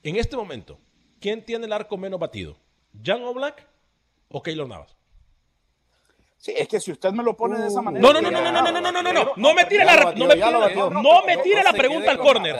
[0.03, 0.79] En este momento,
[1.25, 2.55] ¿quién tiene el arco menos batido?
[3.03, 3.67] ¿Jan Oblak
[4.29, 4.94] o Keylor Navas?
[6.45, 8.05] Sí, es que si usted me lo pone de esa manera.
[8.05, 10.13] No, no, no, no, no, no, no, no, no, no, no, no me tire la,
[10.15, 10.89] no me tire, batió.
[10.91, 12.55] no me tire la pregunta al córner.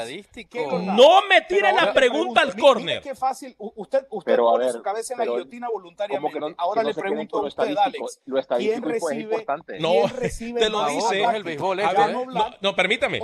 [0.72, 3.04] No me tire Pero la pregunta al córner.
[3.04, 3.56] qué fácil.
[3.60, 6.34] Usted, usted pone ver, su cabeza en la guillotina ¿cómo voluntariamente.
[6.34, 8.06] que no- Ahora que no le pregunto a usted, estadístico?
[8.06, 8.22] Alex.
[8.26, 9.80] Lo ¿Quién recibe, importante.
[9.80, 11.24] No, ¿quién recibe te lo dice.
[11.24, 12.26] el béisbol ¿A esto, Jan ¿eh?
[12.34, 13.20] No, no, permítame.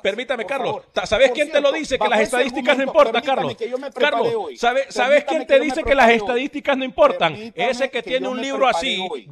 [0.00, 0.76] Permítame, Carlos.
[1.06, 1.98] ¿Sabes quién te lo dice?
[1.98, 3.56] Que las estadísticas no importan, Carlos.
[3.98, 4.56] Carlos, hoy.
[4.56, 7.34] ¿sabe- ¿sabes quién te dice que las estadísticas no importan?
[7.56, 9.26] Ese que tiene un libro así, hoy.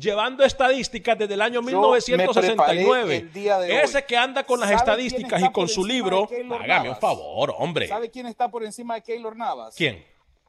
[0.44, 2.56] Estadísticas desde el año Yo me 1969.
[2.56, 3.78] preparé el día de hoy.
[3.84, 6.28] Ese que anda con las ¿Sabe quién estadísticas y con su libro.
[6.60, 7.88] Hágame un favor, hombre.
[7.88, 9.74] ¿Sabe quién está por encima de Keylor Navas?
[9.76, 10.04] ¿Quién?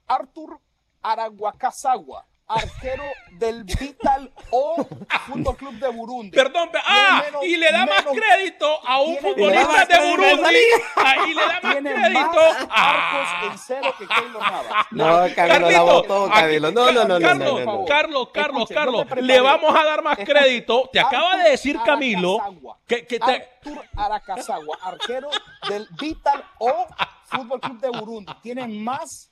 [0.07, 0.59] Artur
[1.01, 4.85] Araguacasagua, arquero del Vital O
[5.25, 6.35] Fútbol Club de Burundi.
[6.35, 10.59] Perdón, pe- ah, menos- y le da más crédito a un tiene futbolista de Burundi.
[10.97, 12.39] Ahí le da más Tiene crédito.
[12.69, 12.89] Ah.
[12.91, 14.85] arcos en cero que Keylor Navas.
[14.91, 16.71] No, Camilo, la Carlito, botó, aquí- Camilo.
[16.71, 17.85] No, no, no, no, no, Carlos, no, no.
[17.85, 20.89] Carlos, Carlos, Escuche, Carlos, le vamos a dar más Escuche, crédito.
[20.91, 22.77] Te acaba de decir Camilo Aracazagua.
[22.85, 25.29] que, que te, Artur Aracazagua, arquero
[25.69, 26.85] del Vital O
[27.27, 28.33] Fútbol Club de Burundi.
[28.43, 29.30] Tiene más,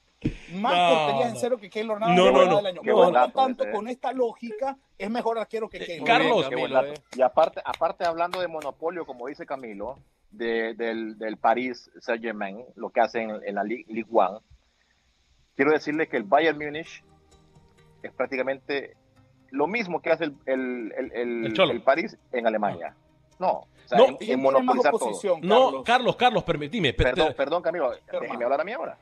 [0.54, 2.56] más No, porterías en cero que Keylor Navas No, no, lo no.
[2.58, 2.82] del año.
[2.82, 3.72] Por lo tanto, ¿eh?
[3.72, 6.06] con esta lógica, es mejor arquero que Keylor.
[6.08, 6.50] Carlos.
[6.50, 6.94] Camilo, eh.
[7.16, 9.98] Y aparte, aparte hablando de monopolio, como dice Camilo,
[10.32, 14.42] de- del, del París Saint-Germain, lo que hacen en, en la Ligue, Ligue 1,
[15.56, 17.04] quiero decirle que el Bayern Múnich
[18.04, 18.96] es prácticamente
[19.52, 22.96] lo mismo que hace el, el, el, el- El París en Alemania.
[23.40, 25.06] No, o sea, No, en, ¿Quién en tiene más monopolizar todo.
[25.06, 25.84] oposición, no, Carlos?
[25.86, 26.94] Carlos, Carlos, permitime.
[26.94, 28.98] pe- Perdón, perdón, Camilo, déjeme hablar a mí ahora.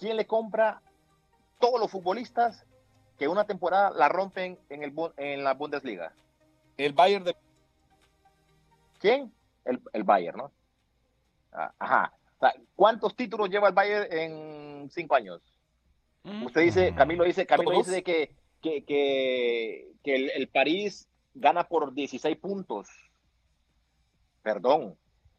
[0.00, 0.80] ¿Quién le compra
[1.58, 2.64] todos los futbolistas
[3.18, 6.14] que una temporada la rompen en, el, Bu- en la Bundesliga?
[6.78, 7.36] El Bayern de
[8.98, 9.32] ¿Quién?
[9.66, 10.52] El, el Bayern, ¿no?
[11.52, 12.12] Ah, Ajá.
[12.74, 15.42] ¿Cuántos títulos lleva el Bayern en cinco años?
[16.22, 16.46] Mm.
[16.46, 22.38] Usted dice, Camilo dice, Camilo dice que, que, que, el, el, París gana por 16
[22.38, 22.88] puntos.
[24.42, 24.96] Perdón,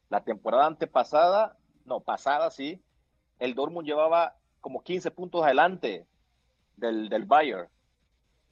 [0.10, 2.84] la temporada antepasada, no, pasada sí,
[3.40, 6.06] el Dortmund llevaba como 15 puntos adelante
[6.78, 7.68] del, del Bayern.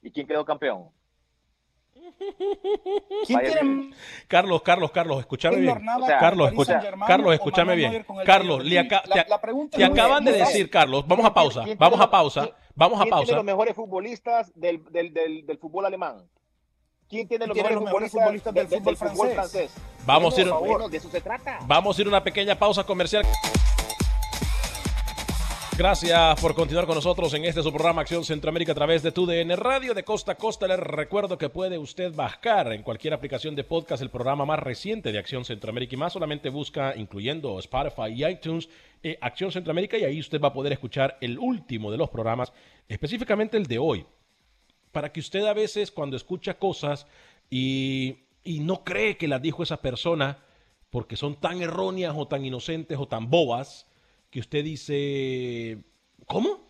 [0.01, 0.89] ¿Y quién quedó campeón?
[4.27, 5.79] Carlos, Carlos, Carlos, escúchame bien.
[6.19, 6.51] Carlos,
[7.07, 8.05] Carlos, escúchame bien.
[8.25, 8.63] Carlos,
[9.71, 13.15] te acaban de decir, Carlos, vamos a pausa, vamos a pausa, vamos a pausa.
[13.15, 15.13] ¿Quién tiene los mejores futbolistas del, del,
[15.45, 16.27] del, fútbol alemán?
[17.07, 19.73] ¿Quién tiene los, mejores, futbolistas, del, fútbol, francés?
[20.05, 20.49] Vamos, a ir,
[21.65, 23.25] vamos a ir una pequeña pausa comercial.
[25.79, 29.55] Gracias por continuar con nosotros en este su programa Acción Centroamérica a través de TUDN
[29.55, 30.67] Radio de Costa a Costa.
[30.67, 35.13] Les recuerdo que puede usted bajar en cualquier aplicación de podcast el programa más reciente
[35.13, 36.11] de Acción Centroamérica y más.
[36.11, 38.67] Solamente busca, incluyendo Spotify y iTunes,
[39.01, 42.51] eh, Acción Centroamérica y ahí usted va a poder escuchar el último de los programas,
[42.89, 44.05] específicamente el de hoy.
[44.91, 47.07] Para que usted a veces cuando escucha cosas
[47.49, 50.39] y, y no cree que las dijo esa persona
[50.89, 53.88] porque son tan erróneas o tan inocentes o tan bobas,
[54.29, 55.83] que usted dice,
[56.25, 56.69] ¿cómo?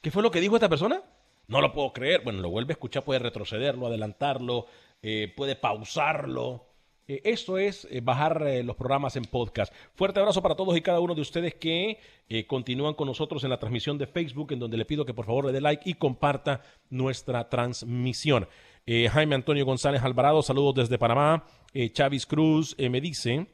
[0.00, 1.02] ¿Qué fue lo que dijo esta persona?
[1.48, 2.22] No lo puedo creer.
[2.24, 4.66] Bueno, lo vuelve a escuchar, puede retrocederlo, adelantarlo,
[5.02, 6.66] eh, puede pausarlo.
[7.08, 9.72] Eh, esto es eh, bajar los programas en podcast.
[9.94, 11.98] Fuerte abrazo para todos y cada uno de ustedes que
[12.46, 15.44] continúan con nosotros en la transmisión de Facebook, en donde le pido que por favor
[15.44, 18.48] le dé like y comparta nuestra transmisión.
[18.86, 21.44] Jaime Antonio González Alvarado, saludos desde Panamá.
[21.92, 23.46] Chavis Cruz me dice...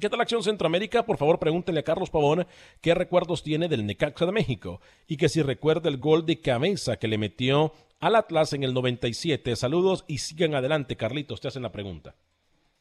[0.00, 1.04] ¿Qué tal Acción Centroamérica?
[1.04, 2.46] Por favor, pregúntenle a Carlos Pavón
[2.80, 6.96] qué recuerdos tiene del Necaxa de México y que si recuerda el gol de cabeza
[6.96, 9.54] que le metió al Atlas en el 97.
[9.54, 12.16] Saludos y sigan adelante, Carlitos, te hacen la pregunta.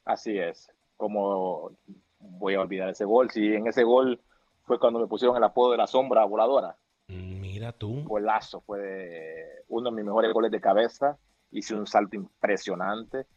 [0.06, 0.72] Así es.
[0.98, 1.72] Como
[2.20, 3.30] voy a olvidar ese gol?
[3.30, 4.20] Si en ese gol
[4.64, 6.76] fue cuando me pusieron el apodo de la sombra voladora.
[7.08, 8.04] Mira tú.
[8.06, 11.18] Golazo, fue uno de mis mejores goles de cabeza.
[11.52, 13.28] Hice un salto impresionante.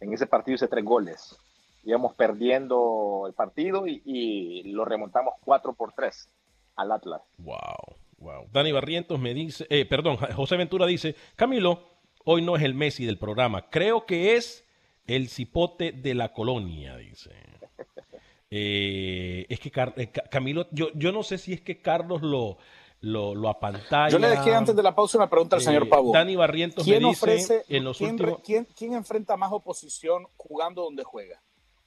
[0.00, 1.38] En ese partido hice tres goles
[1.84, 6.28] íbamos perdiendo el partido y, lo remontamos 4 por 3
[6.76, 7.22] al Atlas.
[7.38, 8.46] Wow, wow.
[8.52, 11.82] Dani Barrientos me dice, eh, perdón, José Ventura dice, Camilo,
[12.24, 14.64] hoy no es el Messi del programa, creo que es
[15.06, 17.30] el cipote de la colonia, dice.
[18.52, 22.58] Eh, es que eh, Camilo, yo, yo no sé si es que Carlos lo,
[23.00, 24.08] lo, lo apantalla.
[24.08, 26.12] Yo le dejé antes de la pausa una pregunta al señor Pavo.
[26.12, 28.40] Dani Barrientos me dice en los últimos...
[28.44, 31.40] ¿quién, ¿Quién enfrenta más oposición jugando donde juega?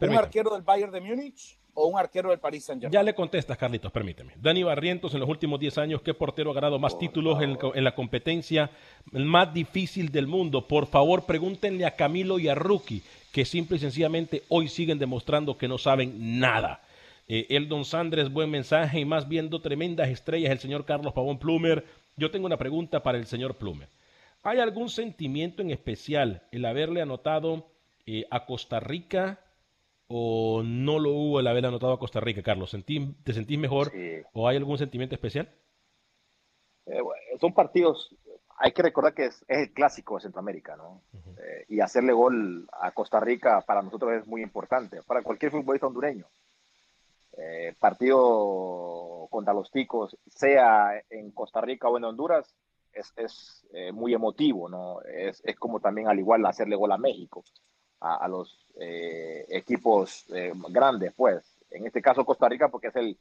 [0.09, 2.93] ¿Un arquero del Bayern de Múnich o un arquero del Paris Saint-Germain?
[2.93, 4.33] Ya le contestas, Carlitos, permíteme.
[4.37, 7.95] Dani Barrientos, en los últimos 10 años, ¿qué portero ha ganado más títulos en, la
[7.95, 8.69] competencia
[9.11, 10.67] más difícil del mundo?
[10.67, 15.57] Por favor, pregúntenle a Camilo y a Rookie, que simple y sencillamente hoy siguen demostrando
[15.57, 16.81] que no saben nada.
[17.27, 21.85] Eh, Eldon Sandres, buen mensaje y más viendo tremendas estrellas, el señor Carlos Pavón Plumer.
[22.17, 23.87] Yo tengo una pregunta para el señor Plumer.
[24.43, 27.65] ¿Hay algún sentimiento en especial el haberle anotado
[28.05, 29.39] eh, a Costa Rica
[30.07, 32.71] o no lo hubo el haber anotado a Costa Rica, Carlos?
[32.71, 33.91] ¿Te sentís mejor
[34.33, 35.49] o hay algún sentimiento especial?
[36.85, 36.99] Eh,
[37.39, 38.15] son partidos,
[38.57, 41.01] hay que recordar que es, el clásico de Centroamérica, ¿no?
[41.37, 45.87] Eh, y hacerle gol a Costa Rica para nosotros es muy importante, para cualquier futbolista
[45.87, 46.27] hondureño.
[47.35, 52.53] Eh, partido contra los ticos, sea en Costa Rica o en Honduras,
[52.93, 55.01] es, es muy emotivo, ¿no?
[55.01, 57.43] Es, es como también al igual hacerle gol a México
[58.03, 61.57] a, los eh, equipos eh, grandes, pues.
[61.71, 63.17] En este caso Costa Rica porque es el,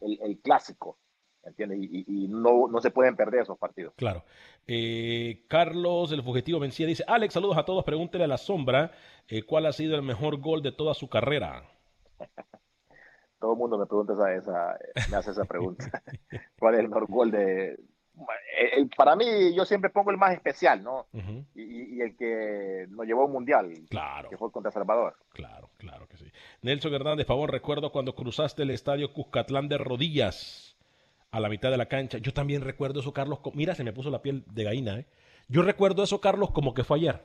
[0.00, 0.98] el, clásico,
[1.44, 1.78] ¿entiendes?
[1.80, 3.94] Y, no, no, se pueden perder esos partidos.
[3.96, 4.24] Claro.
[4.66, 8.90] Eh, Carlos, el fugitivo vencía, dice, Alex, saludos a todos, pregúntele a la sombra
[9.46, 11.62] cuál ha sido el mejor gol de toda su carrera.
[13.38, 14.78] Todo el mundo me pregunta esa, esa,
[15.12, 16.02] me hace esa pregunta.
[16.58, 17.78] ¿Cuál es el mejor gol de,
[18.96, 21.06] para mí, yo siempre pongo el más especial, ¿no?
[21.54, 24.28] y, el que nos llevó a un mundial, claro.
[24.28, 25.16] que fue contra Salvador.
[25.32, 26.30] Claro, claro que sí.
[26.62, 30.76] Nelson Hernández, favor, recuerdo cuando cruzaste el estadio Cuscatlán de rodillas
[31.30, 32.18] a la mitad de la cancha.
[32.18, 33.40] Yo también recuerdo eso, Carlos.
[33.54, 35.06] Mira, se me puso la piel de gallina, ¿eh?
[35.48, 37.24] Yo recuerdo eso, Carlos, como que fue ayer.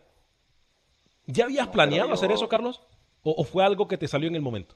[1.26, 2.82] ¿Ya habías planeado hacer eso, Carlos?
[3.22, 4.76] ¿O fue algo que te salió en el momento?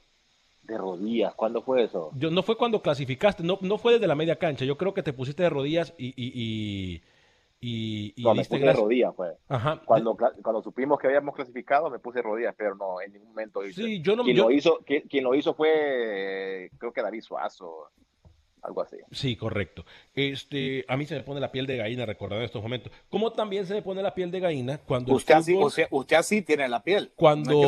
[0.68, 1.34] De rodillas.
[1.34, 2.10] ¿Cuándo fue eso?
[2.14, 4.64] Yo, no fue cuando clasificaste, no, no fue desde la media cancha.
[4.64, 6.08] Yo creo que te pusiste de rodillas y.
[6.08, 7.02] y,
[7.60, 9.36] y, y no, me puse de rodillas, fue.
[9.48, 9.82] Ajá.
[9.84, 13.64] Cuando, cuando supimos que habíamos clasificado, me puse de rodillas, pero no, en ningún momento
[13.64, 13.82] hice.
[13.82, 17.90] Sí, yo no, quien, Lo hizo, quien, lo hizo fue, creo que David Suazo
[18.62, 18.96] algo así.
[19.10, 19.84] Sí, correcto.
[20.14, 22.92] Este, a mí se me pone la piel de gallina recordando estos momentos.
[23.08, 26.68] Como también se me pone la piel de gallina cuando usted así, usted, así tiene
[26.68, 27.10] la piel.
[27.16, 27.60] Cuando,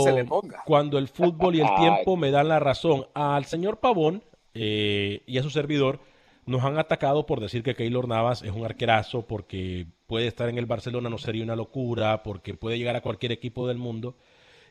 [0.64, 3.06] cuando el fútbol y el tiempo me dan la razón.
[3.14, 4.22] Al señor Pavón,
[4.54, 6.00] eh, y a su servidor
[6.46, 10.58] nos han atacado por decir que Keylor Navas es un arquerazo, porque puede estar en
[10.58, 14.16] el Barcelona, no sería una locura, porque puede llegar a cualquier equipo del mundo.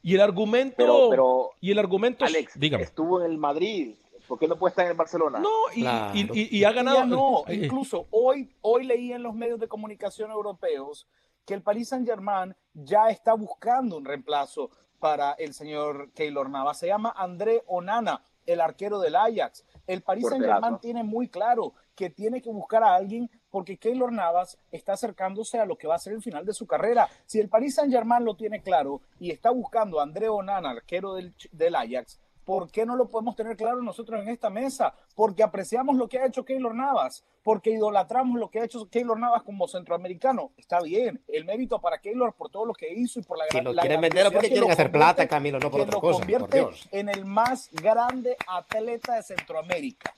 [0.01, 0.75] Y el argumento.
[0.77, 2.25] Pero, pero y el argumento.
[2.25, 2.83] Alex, dígame.
[2.83, 3.95] estuvo en el Madrid.
[4.29, 5.39] ¿Por qué no puede estar en el Barcelona?
[5.39, 6.13] No, y, Claro.
[6.15, 6.97] y- y- y ha ganado.
[6.99, 11.05] Ya no, incluso hoy, hoy leí en los medios de comunicación europeos
[11.45, 16.77] que el Paris Saint Germain ya está buscando un reemplazo para el señor Keylor Navas.
[16.77, 19.65] Se llama André Onana, el arquero del Ajax.
[19.87, 20.61] El Paris Saint Porterazo.
[20.61, 25.59] Germain tiene muy claro que tiene que buscar a alguien porque Keylor Navas está acercándose
[25.59, 27.09] a lo que va a ser el final de su carrera.
[27.25, 31.15] Si el Paris Saint Germain lo tiene claro y está buscando a André Onana, arquero
[31.15, 34.95] del, del Ajax, ¿Por qué no lo podemos tener claro nosotros en esta mesa?
[35.13, 39.19] Porque apreciamos lo que ha hecho Keylor Navas, porque idolatramos lo que ha hecho Keylor
[39.19, 40.49] Navas como centroamericano.
[40.57, 43.61] Está bien, el mérito para Keylor por todo lo que hizo y por la Si
[43.61, 46.01] lo la quieren vender porque que quieren hacer plata, Camilo, no por que otra lo
[46.01, 46.89] cosa, por convierte Dios.
[46.91, 50.11] en el más grande atleta de Centroamérica.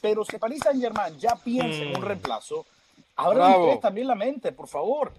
[0.00, 2.64] Pero si Paris Saint Germain ya piensa en un reemplazo,
[3.16, 5.12] abran ustedes también la mente, por favor.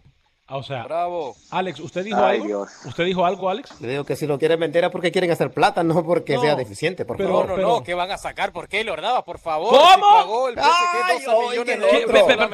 [0.50, 1.36] Ah, o sea, Bravo.
[1.52, 2.46] Alex, ¿usted dijo Ay, algo?
[2.48, 2.70] Dios.
[2.86, 3.82] ¿Usted dijo algo, Alex?
[3.82, 6.42] Le digo que si lo quieren vender es porque quieren hacer plata, no porque No,
[6.42, 7.50] sea deficiente, por pero- No, favor.
[7.50, 8.54] no, pero- no, ¿qué van a sacar?
[8.54, 9.26] ¿Por qué lo daba?
[9.26, 9.72] Por favor.
[9.72, 9.84] ¿Cómo?
[9.94, 10.64] Si pagó el PSG
[11.04, 12.06] Ay, 12 oye, millones de.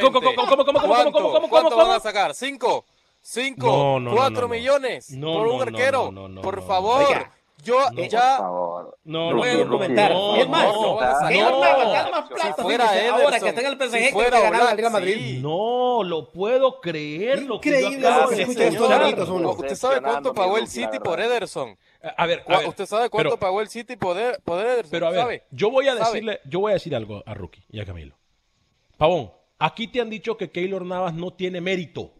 [0.01, 1.12] ¿cómo, cómo, cómo, cómo, cómo, ¿Cuánto?
[1.12, 1.88] cómo, cómo, ¿Cuánto cómo?
[1.88, 2.34] van a sacar?
[2.34, 2.84] ¿Cinco?
[3.21, 3.67] ¿Cinco?
[3.67, 4.53] No, no, no, ¿Cuatro no, no.
[4.56, 5.12] millones?
[5.12, 6.03] No, por un no, no, arquero.
[6.06, 6.63] no, no, no, por no.
[6.63, 7.06] favor.
[7.06, 7.32] Oiga.
[7.63, 8.38] Yo Por ya...
[8.38, 8.97] favor.
[9.06, 10.12] No, no, puedo rookie, comentar.
[10.12, 11.78] no, Es más, no, no a no, no, más
[12.12, 14.39] no, plata, si fuera fíjese, ahora Ederson, que está en el PSG si que fuera
[14.39, 14.93] la Oblak, Liga sí.
[14.93, 15.39] Madrid.
[15.41, 17.43] No, lo puedo creer.
[17.43, 18.32] lo que yo Increíble acabo
[19.39, 19.62] lo que.
[19.62, 21.78] ¿Usted sabe cuánto pagó el City por Ederson?
[22.17, 24.60] A ver, a ¿Cuá- ver, ¿Usted sabe cuánto pero- pagó el City por, Eder- por
[24.60, 24.91] Ederson?
[24.91, 25.43] Pero a ver, ¿Sabe?
[25.52, 26.06] yo voy a ¿Sabe?
[26.06, 28.15] decirle, yo voy a decir algo a Rookie y a Camilo.
[28.97, 32.12] Pavón, aquí te han dicho que Keylor Navas no tiene mérito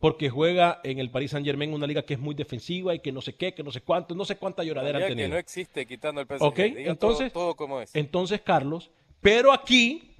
[0.00, 3.10] porque juega en el Paris Saint Germain, una liga que es muy defensiva y que
[3.12, 5.34] no sé qué, que no sé cuánto, no sé cuánta lloradera han Sabía que tenido.
[5.34, 6.42] no existe quitando el PSG.
[6.44, 7.94] Ok, Diga entonces, todo, todo como es.
[7.94, 10.14] entonces Carlos, pero aquí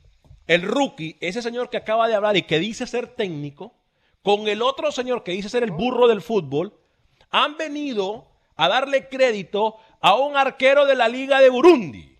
[0.49, 3.73] el rookie, ese señor que acaba de hablar y que dice ser técnico,
[4.23, 6.73] con el otro señor que dice ser el burro del fútbol,
[7.31, 12.17] han venido a darle crédito a un arquero de la liga de Burundi.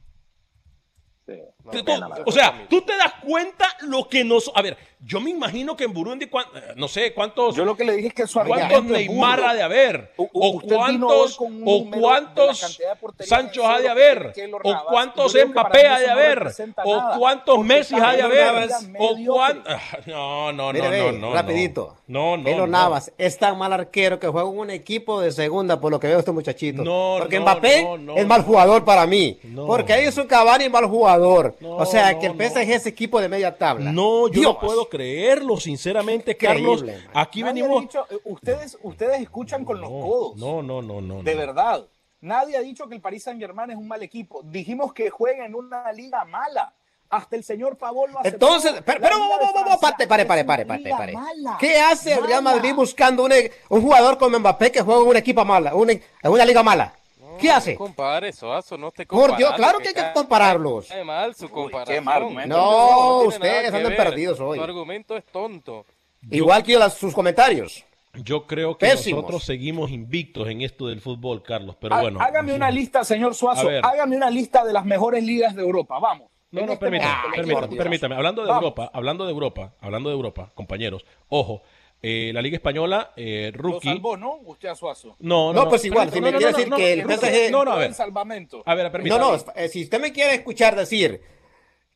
[1.27, 1.35] Sí.
[1.73, 4.51] No, Tú- o sea, tú te das cuenta lo que nos...
[4.55, 7.55] A ver, yo me imagino que en Burundi, cuan- eh, no sé cuántos...
[7.55, 10.13] Yo lo que le dije es que su ¿Cuántos Neymar ha de haber?
[10.17, 12.79] U- ¿O cuántos, o cuántos
[13.21, 14.33] Sancho ha de haber?
[14.65, 16.53] ¿O cuántos Mbappé ha de haber?
[16.85, 18.69] ¿O cuántos Messi ha de haber?
[18.99, 19.75] ¿O cuántos...?
[20.07, 21.35] No, no, no, no, no, no.
[21.35, 21.97] rapidito.
[22.07, 22.67] No, no, no.
[22.67, 26.07] Navas es tan mal arquero que juega en un equipo de segunda, por lo que
[26.07, 26.83] veo este muchachito.
[26.83, 29.39] No, Porque Mbappé es mal jugador para mí.
[29.67, 31.55] Porque ahí es un Cavani mal jugador.
[31.61, 32.45] No, o sea, no, que el no.
[32.45, 33.93] PSG es equipo de media tabla.
[33.93, 34.45] No, yo Dios.
[34.55, 36.85] no puedo creerlo, sinceramente, Carlos.
[37.15, 37.83] Aquí Nadie venimos...
[37.83, 40.37] dicho- eh, ustedes, ustedes escuchan con los codos.
[40.37, 41.23] no, no, no, no.
[41.23, 41.39] De no.
[41.41, 41.85] verdad.
[42.21, 44.43] Nadie ha dicho que el Paris Saint Germain es un mal equipo.
[44.43, 46.73] Dijimos que juega en una liga mala.
[47.11, 48.47] Hasta el señor Pavón lo aceptó.
[48.49, 51.15] Entonces, pero, pero, vamos, vamos, pare, pare, pare, pare.
[51.59, 52.43] ¿Qué hace el Real.
[52.43, 55.93] Madrid buscando un, e- un jugador como Mbappé que juega en una equipa mala, una,
[55.93, 56.93] en una liga mala?
[57.39, 57.75] ¿Qué hace?
[57.77, 60.89] Compare eso, Aso, no te Por Dios, claro que hay que compararlos.
[60.89, 61.97] Cae mal su comparación.
[61.97, 62.57] qué mal argumento.
[62.57, 63.97] No, tiene ustedes andan ver.
[63.97, 64.59] perdidos hoy.
[64.59, 65.87] Su argumento es tonto.
[66.31, 67.85] Igual que las- sus comentarios.
[68.15, 69.23] Yo creo que Pésimos.
[69.23, 72.21] nosotros seguimos invictos en esto del fútbol, Carlos, pero Há- bueno.
[72.21, 73.69] Hágame una lista, señor A Suazo.
[73.83, 75.99] Hágame una lista de las mejores ligas de Europa.
[76.01, 76.29] Vamos.
[76.51, 77.13] No, no, este permítame,
[77.45, 78.15] momento, permítame.
[78.17, 78.63] Hablando de Vamos.
[78.63, 81.61] Europa, hablando de Europa, hablando de Europa, compañeros, ojo,
[82.01, 83.89] eh, la Liga Española, eh, Lo rookie.
[83.89, 84.37] salvó, ¿no?
[84.45, 85.17] Usted a Suazo.
[85.19, 87.77] No, no, No, pues igual, si me quiere decir que el PSG No, no, a
[87.77, 87.95] ver.
[87.95, 88.63] salvamento.
[88.67, 89.21] A ver, No, permítame.
[89.21, 91.21] no, eh, si usted me quiere escuchar decir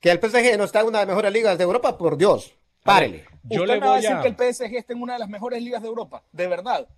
[0.01, 2.53] que el PSG no está en una de las mejores ligas de Europa, por Dios,
[2.83, 3.25] párele.
[3.45, 4.23] Yo Usted le me va a voy decir a.
[4.23, 6.23] que el PSG está en una de las mejores ligas de Europa.
[6.33, 6.89] De verdad.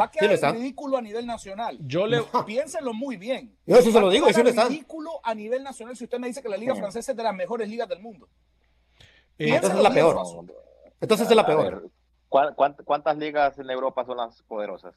[0.00, 1.78] Va a lo quedar ridículo a nivel nacional.
[1.80, 2.22] Yo le.
[2.46, 3.56] Piénsenlo muy bien.
[3.66, 4.64] Yo eso se lo digo, lo está.
[4.68, 7.34] ridículo a nivel nacional si usted me dice que la liga francesa es de las
[7.34, 8.28] mejores ligas del mundo.
[9.38, 10.16] eh, Entonces es la peor.
[11.00, 11.90] Entonces es la A peor.
[12.42, 14.94] Ver, ¿cuán- cuán- ¿Cuántas ligas en Europa son las poderosas?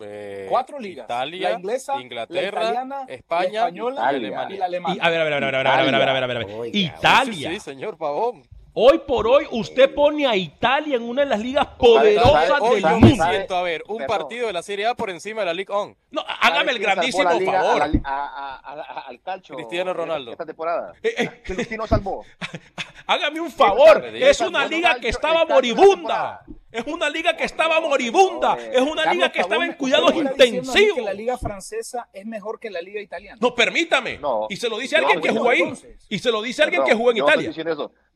[0.00, 1.06] Eh, Cuatro ligas.
[1.06, 4.46] Italia, la inglesa, Inglaterra, la italiana, España la española Italia.
[4.50, 5.02] y la alemana.
[5.04, 6.12] a ver, a ver, a ver, a ver, a ver, a ver, a ver, a
[6.14, 6.56] ver, a ver, a ver.
[6.56, 7.50] Oiga, Italia.
[7.50, 8.42] Sí, sí, señor Pavón.
[8.80, 12.80] Hoy por hoy, usted pone a Italia en una de las ligas ¿Sabe- poderosas Hoy
[12.80, 13.24] del mundo.
[13.28, 14.18] siento a ver un Perdón.
[14.18, 15.96] partido de la Serie A por encima de la Ligue 1.
[16.12, 17.82] No, hágame el ¿Sabe quién salvó grandísimo la liga favor.
[17.82, 20.30] a- a- a- a- al calcio Cristiano Ronaldo.
[20.30, 20.92] esta temporada?
[21.02, 22.24] Eh, eh, Celestino salvó.
[23.08, 24.04] Hágame un favor.
[24.14, 26.44] Es una liga que estaba moribunda.
[26.70, 28.56] Es una liga que estaba moribunda.
[28.70, 30.94] Es una liga que estaba en cuidados intensivos.
[30.98, 33.38] Que la liga francesa es mejor que la liga italiana.
[33.40, 34.18] No, permítame.
[34.18, 34.46] No.
[34.50, 35.72] Y se lo dice alguien que jugó ahí.
[36.10, 37.50] Y se lo dice alguien que jugó en Italia.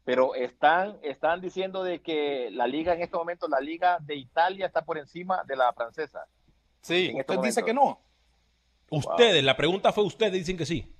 [0.04, 4.66] Pero están, están diciendo de que la liga en este momento, la liga de Italia
[4.66, 6.26] está por encima de la francesa.
[6.80, 7.12] Sí.
[7.16, 8.00] Este Usted dice que no.
[8.90, 10.92] Ustedes, la pregunta fue ustedes, dicen que sí.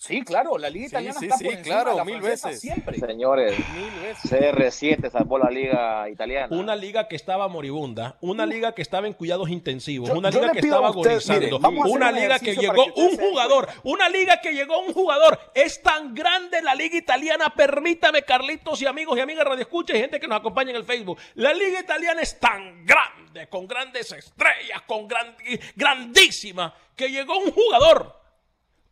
[0.00, 2.20] Sí, claro, la liga Sí, italiana sí, está sí, por encima claro, de la mil
[2.20, 2.60] veces.
[2.60, 2.98] siempre.
[3.00, 4.30] Señores, Mil veces.
[4.30, 6.56] CR7 salvó la liga italiana.
[6.56, 10.52] Una liga que estaba moribunda, una liga que estaba en cuidados intensivos, Yo- una liga
[10.52, 14.40] que estaba a ustedes, agonizando, una un liga que llegó que un jugador, una liga
[14.40, 15.36] que llegó un jugador.
[15.52, 20.20] Es tan grande la liga italiana, permítame Carlitos y amigos y amigas radioescuchas y gente
[20.20, 21.18] que nos acompaña en el Facebook.
[21.34, 25.34] La liga italiana es tan grande, con grandes estrellas, con gran,
[25.74, 28.14] grandísima, que llegó un jugador,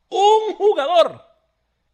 [0.09, 1.23] un jugador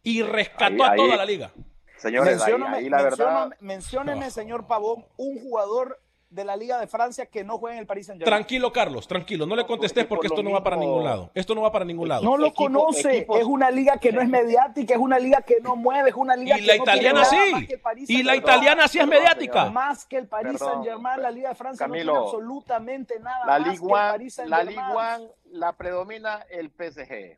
[0.03, 1.51] y rescató Ahí- a toda ahí- la liga.
[1.97, 3.17] Señores, Mencióname- ahí la verdad.
[3.17, 5.99] mencióname- mencióneme, señor Pavón, un jugador
[6.29, 8.37] de la Liga de Francia que no juega en el Paris Saint-Germain.
[8.37, 11.29] Tranquilo, Carlos, tranquilo, no le contestes por porque esto no va para ningún lado.
[11.35, 12.23] Esto no va para ningún lado.
[12.23, 15.57] No lo Equipo- conoce, es una liga que no es mediática, es una liga que
[15.61, 17.51] no mueve, es una liga Y que la no tiene italiana nada sí.
[17.51, 19.69] más que el Paris Y la italiana sí es mediática.
[19.69, 23.45] Más que el Paris Perdón, Saint-Germain, la Liga de Francia no tiene absolutamente nada La
[23.45, 24.63] más Ligue que el la.
[24.63, 27.37] Ligue One la predomina el PSG,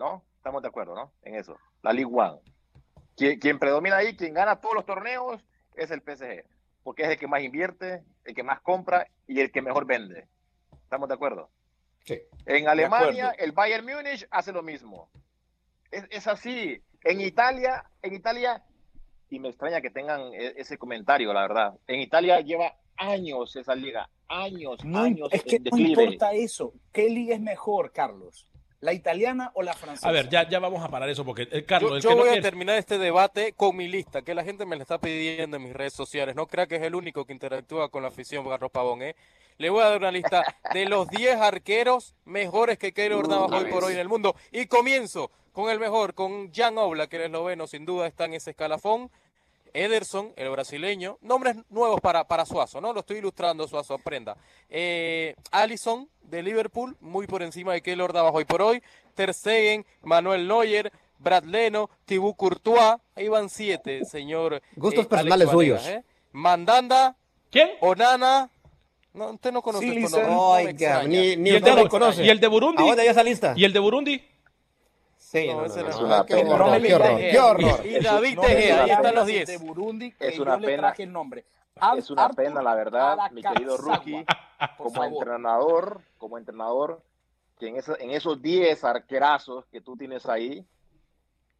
[0.00, 0.24] ¿no?
[0.36, 1.12] Estamos de acuerdo, ¿no?
[1.22, 1.56] En eso.
[1.82, 2.40] La Ligue One.
[3.16, 5.44] Quien, quien predomina ahí, quien gana todos los torneos
[5.76, 6.44] es el PSG,
[6.82, 10.26] porque es el que más invierte, el que más compra y el que mejor vende.
[10.82, 11.50] ¿Estamos de acuerdo?
[12.04, 12.18] Sí.
[12.46, 15.10] En Alemania, el Bayern Múnich hace lo mismo.
[15.90, 16.82] Es, es así.
[17.04, 18.64] En Italia, en Italia,
[19.28, 21.74] y me extraña que tengan e- ese comentario, la verdad.
[21.86, 26.02] En Italia lleva años esa liga, años, No, años es que no declive.
[26.04, 26.72] importa eso.
[26.92, 28.46] ¿Qué liga es mejor, Carlos?
[28.80, 30.08] ¿La italiana o la francesa?
[30.08, 32.14] A ver, ya, ya vamos a parar eso porque, eh, Carlos, Yo, el yo que
[32.14, 34.82] no voy a quiere- terminar este debate con mi lista, que la gente me la
[34.82, 36.34] está pidiendo en mis redes sociales.
[36.34, 39.14] No crea que es el único que interactúa con la afición Carlos Pavón, ¿eh?
[39.58, 43.70] Le voy a dar una lista de los 10 arqueros mejores que Keylor Navas hoy
[43.70, 44.34] por hoy en el mundo.
[44.50, 48.32] Y comienzo con el mejor, con Jan Oblak, que el esloveno, sin duda está en
[48.34, 49.10] ese escalafón.
[49.74, 51.18] Ederson, el brasileño.
[51.20, 52.92] Nombres nuevos para, para Suazo, ¿no?
[52.92, 54.36] Lo estoy ilustrando, Suazo, aprenda.
[54.68, 58.82] Eh, Allison, de Liverpool, muy por encima de Keylor Navas hoy por hoy.
[59.14, 62.96] Ter Stegen, Manuel Neuer, Brad Leno, Thibaut Courtois.
[63.14, 64.62] Ahí van siete, señor.
[64.76, 65.86] Gustos eh, personales Vanegas, suyos.
[65.86, 66.04] ¿eh?
[66.32, 67.16] Mandanda,
[67.50, 67.70] ¿Quién?
[67.80, 68.50] Onana.
[69.12, 70.56] No, usted no conoce Sí, no
[71.08, 72.24] ni, ni ¿Y el, usted de, lo conoce.
[72.24, 72.80] ¿Y el de Burundi?
[72.80, 73.54] ¿A dónde hay esa lista?
[73.56, 74.22] ¿Y el de Burundi?
[75.30, 75.90] Sí, No, no, no, no, no.
[76.00, 76.54] no, una qué pena.
[76.54, 77.86] horror, No qué horror, qué horror.
[77.86, 79.60] Y David No me Tejea, ahí digas están los de 10.
[79.62, 80.82] Burundi, que Es yo una le pena.
[80.82, 81.44] traje el nombre.
[81.96, 84.24] Es una Artur pena, la verdad, mi querido rookie,
[84.76, 85.12] como favor.
[85.12, 87.00] entrenador, como entrenador,
[87.60, 90.66] que en, esa- en esos 10 arquerazos que tú tienes ahí,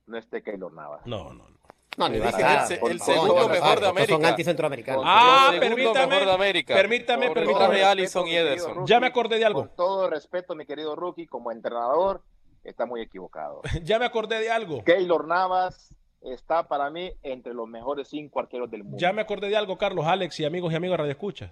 [0.06, 1.02] no esté Keylor Navas.
[1.06, 1.60] No, no, no.
[1.96, 4.28] No, ni Le va dije a el- segundo mejor de Son América.
[4.28, 5.04] anticentroamericanos.
[5.06, 6.74] Ah, permítame, mejor de América.
[6.74, 7.84] permítame, permítame.
[7.84, 8.74] Allison y Ederson.
[8.74, 9.60] rookie, Ya me acordé de algo.
[9.60, 12.22] Con todo respeto, mi querido rookie, como entrenador,
[12.64, 13.62] está muy equivocado.
[13.82, 14.84] Ya me acordé de algo.
[14.84, 18.98] Keylor Navas está para mí entre los mejores cinco arqueros del mundo.
[18.98, 21.50] Ya me acordé de algo, Carlos, Alex y amigos y amigas Radio Escuchas.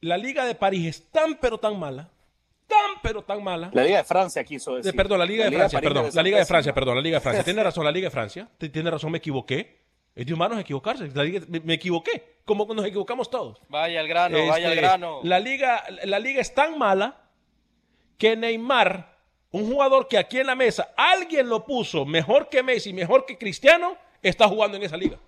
[0.00, 2.10] La Liga de París es tan pero tan mala,
[2.66, 3.70] tan pero tan mala.
[3.72, 4.96] La Liga de Francia quiso De- decir.
[4.96, 6.44] perdón, la Liga de Francia, perdón, la Liga de.
[6.46, 7.44] Francia, perdón, la Liga de Francia.
[7.44, 8.48] Tiene razón, la Liga de Francia.
[8.58, 9.80] Tiene razón, me equivoqué.
[10.16, 11.08] Es de humanos equivocarse.
[11.14, 13.60] La Liga- me, me equivoqué, como nos equivocamos todos.
[13.68, 15.20] Vaya al grano, vaya al Este, grano.
[15.22, 17.20] La liga, la liga es tan mala
[18.18, 19.11] que Neymar,
[19.52, 23.38] un jugador que aquí en la mesa alguien lo puso mejor que Messi, mejor que
[23.38, 25.18] Cristiano, está jugando en esa liga.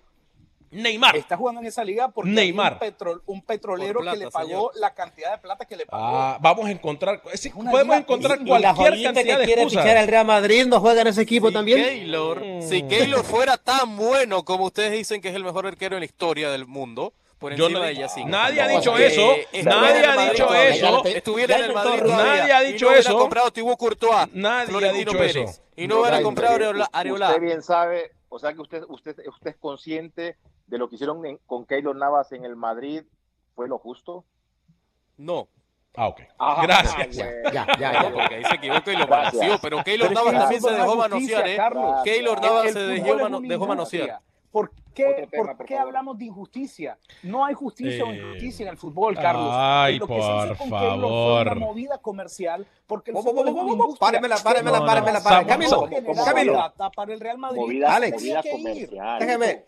[0.71, 1.15] Neymar.
[1.15, 2.73] Está jugando en esa liga porque Neymar.
[2.73, 4.71] hay un, petro- un petrolero plata, que le pagó señor.
[4.75, 6.03] la cantidad de plata que le pagó.
[6.03, 9.95] Ah, vamos a encontrar, es- podemos encontrar Y cualquier jodita cantidad que de quiere fichar
[9.95, 11.81] al Real Madrid no juega en ese equipo Si también.
[11.81, 12.61] Keylor, Mm.
[12.63, 16.05] si Keylor fuera tan bueno como ustedes dicen que es el mejor arquero en la
[16.05, 18.29] historia del mundo, por Yo encima no- de Yacine.
[18.31, 19.35] nadie ha No, dicho eh, eso,
[19.69, 21.05] nadie ha dicho eso.
[21.05, 23.17] Estuviera en el Madrid Nadie ha dicho no eso.
[23.17, 25.61] comprado Thibaut Courtois, Nadie ha dicho Pérez, eso.
[25.75, 26.55] y no hubiera comprado
[26.91, 27.29] Areola.
[27.29, 31.25] Usted bien sabe, o sea que usted, usted, usted es consciente de lo que hicieron
[31.25, 33.03] en- con Keylor Navas en el Madrid,
[33.53, 34.25] ¿fue lo justo?
[35.17, 35.47] No,
[35.97, 36.19] Ah, ok.
[36.37, 37.15] Ah, Gracias.
[37.15, 37.51] bueno.
[37.53, 38.13] Ya, ya, no, ya.
[38.13, 41.47] porque ahí se equivocó y lo manoseó, pero Keylor Navas también se no dejó manosear,
[41.47, 41.57] ¿eh?
[42.03, 44.19] Keylor Navas se dejó, manosear.
[44.51, 45.87] ¿Por qué, Tema, por por qué favor.
[45.89, 46.97] hablamos de injusticia?
[47.23, 49.49] No hay justicia o Eh, injusticia en el fútbol, Carlos.
[49.53, 51.47] ay, Lo que se por con Keylor fue favor.
[51.47, 55.21] una movida comercial porque el fútbol es páremela, páremela, páremela.
[55.45, 55.89] Camilo,
[56.25, 57.59] Camilo, para el Real Madrid.
[57.61, 59.19] Movida, movida comercial.
[59.19, 59.65] déjeme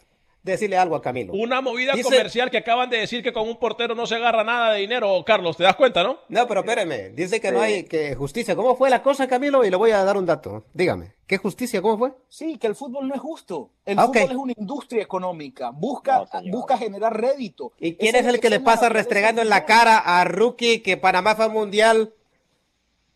[0.51, 1.33] decirle algo a Camilo.
[1.33, 4.43] Una movida Dice- comercial que acaban de decir que con un portero no se agarra
[4.43, 5.57] nada de dinero, Carlos.
[5.57, 6.19] ¿Te das cuenta, no?
[6.29, 8.55] No, pero espéreme, dice que no hay que justicia.
[8.55, 9.63] ¿Cómo fue la cosa, Camilo?
[9.65, 10.65] Y le voy a dar un dato.
[10.73, 11.81] Dígame, ¿qué justicia?
[11.81, 12.11] ¿Cómo fue?
[12.27, 13.71] Sí, que el fútbol no es justo.
[13.85, 15.71] El Ah, fútbol es una industria económica.
[15.71, 17.73] Busca, No, busca generar rédito.
[17.79, 21.35] ¿Y quién es el que le pasa restregando en la cara a Rookie que Panamá
[21.35, 22.13] fue al mundial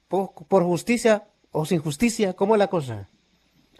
[0.07, 2.33] por, por justicia o sin justicia?
[2.33, 3.09] ¿Cómo es la cosa?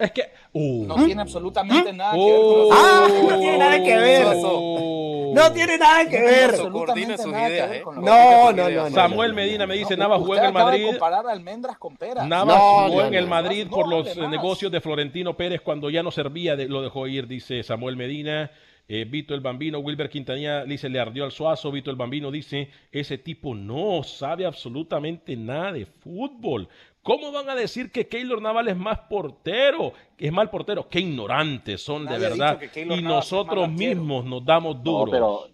[0.02, 0.24] Es que.
[0.54, 0.86] Uh.
[0.86, 4.26] No tiene absolutamente nada que ver con los Ah, no tiene nada que ver.
[4.44, 5.32] Oh.
[5.34, 6.50] No tiene nada que No tiene ver.
[6.50, 7.84] absolutamente Coordine sus nada que ideas, ver ¿eh?
[7.84, 8.96] con los- No, no, no, no.
[8.96, 10.86] Samuel Medina me dice: No, Navas jugó en el Madrid.
[10.88, 12.28] comparar almendras con peras.
[12.28, 13.28] Navas No, jugó no, en el.
[13.28, 16.82] Madrid No por los eh, negocios de Florentino Pérez cuando ya no servía, de- lo
[16.82, 18.52] dejó ir, dice Samuel Medina.
[18.94, 21.72] Eh, Vito el Bambino, Wilber Quintanilla dice, le ardió al suazo.
[21.72, 26.68] Vito el Bambino dice, ese tipo no sabe absolutamente nada de fútbol.
[27.04, 29.94] ¿Cómo van a decir que Keylor Naval es más portero?
[30.18, 30.88] Es mal portero.
[30.88, 32.62] Qué ignorantes son Nadie de verdad.
[32.76, 35.10] Y Navas nosotros mismos nos damos No, duros.
[35.12, 35.48] pero,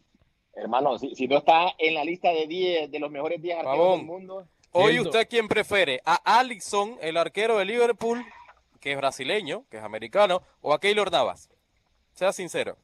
[0.53, 3.97] hermano, si, si no está en la lista de 10 de los mejores 10 arqueros
[3.97, 8.23] del mundo, Hoy usted a quién prefiere, a Alisson, el arquero de Liverpool,
[8.81, 11.49] que es brasileño, que es americano, o a Keylor Navas.
[12.11, 12.77] Sea sincero.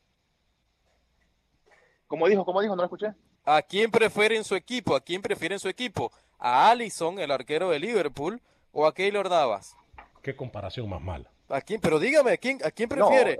[2.07, 3.07] como dijo, como dijo, no lo escuché.
[3.43, 4.95] ¿A quién prefiere en su equipo?
[4.95, 6.11] ¿A quién prefiere en su equipo?
[6.39, 8.41] ¿A Alisson, el arquero de Liverpool,
[8.74, 9.78] o a Keylor Navas?
[10.22, 11.30] Qué comparación más mala.
[11.50, 11.80] ¿A quién?
[11.80, 13.38] Pero dígame, ¿a quién, a quién No, prefiere?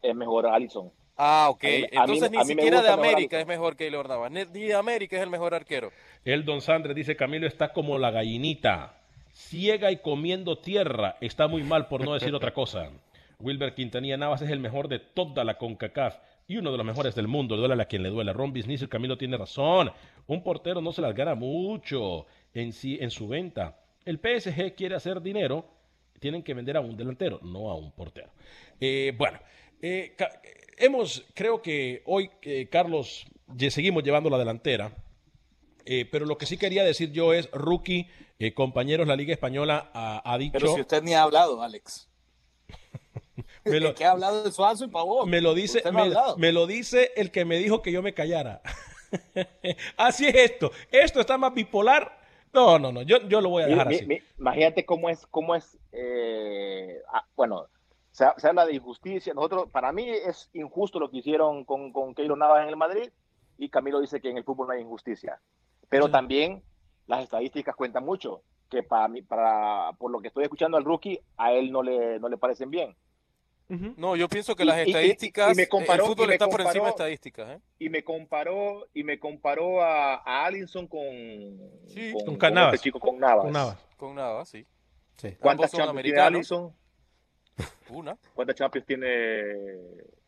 [0.00, 0.90] es mejor Allison.
[1.16, 1.64] Ah, ok.
[1.64, 3.76] a mí- a mí- Entonces a ni mí me siquiera de mejor América es mejor
[3.76, 4.30] Keylor Navas.
[4.30, 5.90] Ni ni de América es el mejor arquero.
[6.24, 8.94] El Don Sandre dice, Camilo está como la gallinita,
[9.32, 11.16] ciega y comiendo tierra.
[11.20, 12.90] Está muy mal por no decir otra cosa.
[13.40, 16.16] Wilber Quintanilla Navas es el mejor de toda la CONCACAF
[16.46, 17.56] y uno de los mejores del mundo.
[17.56, 18.32] Duele a quien le duele.
[18.32, 19.90] Ron el Camilo tiene razón.
[20.28, 23.76] Un portero no se las gana mucho en, sí, en su venta.
[24.08, 25.66] El PSG lle hacer dinero,
[26.18, 28.30] tienen que vender a un delantero, no a un portero.
[28.80, 29.38] Eh, bueno,
[29.82, 30.40] eh, ca-
[30.78, 33.26] hemos, creo que hoy, eh, Carlos,
[33.68, 34.92] seguimos llevando la delantera.
[35.84, 39.90] Eh, pero lo que sí quería decir yo es, rookie, eh, compañeros, la Liga Española
[39.92, 40.52] ha, ha dicho...
[40.58, 42.08] Pero si usted ni ha hablado, Alex.
[43.64, 45.28] me, lo, ¿De qué ha hablado de Suazo y Pavón?
[45.28, 45.82] me lo dice,
[46.38, 48.62] me lo dice el que me dijo que yo me callara.
[49.98, 50.70] así es esto.
[50.90, 52.17] Esto está más bipolar.
[52.52, 54.06] No, no, no, yo, yo lo voy a dejar mi- así.
[54.06, 57.66] mi- imagínate cómo es, cómo es, eh, ah, bueno,
[58.10, 59.34] se, se habla de injusticia.
[59.34, 63.10] Nosotros, para mí es injusto lo que hicieron con, con Keylor Navas en el Madrid
[63.58, 65.40] y Camilo dice que en el fútbol no hay injusticia.
[65.88, 66.12] Pero Sí.
[66.12, 66.62] también
[67.06, 71.20] las estadísticas cuentan mucho, que para mí, para, por lo que estoy escuchando al rookie,
[71.36, 72.94] a él no le, no le parecen bien.
[73.68, 76.28] No, yo pienso que Y- las y- y- estadísticas, y me comparó- el fútbol y
[76.28, 77.50] me está por encima de comparó- estadísticas.
[77.50, 77.60] ¿eh?
[77.78, 81.00] Y me comparó, y me comparó a, a Allinson con,
[81.86, 82.74] Sí, con con Navas.
[82.74, 83.44] este chico, con Navas.
[83.44, 83.78] Con Navas.
[83.98, 84.66] Con sí.
[85.16, 85.36] Sí.
[85.40, 86.20] ¿Cuántas Champions tiene.
[86.20, 86.72] Alisson?
[87.90, 89.06] Una, ¿Cuántas Champions tiene,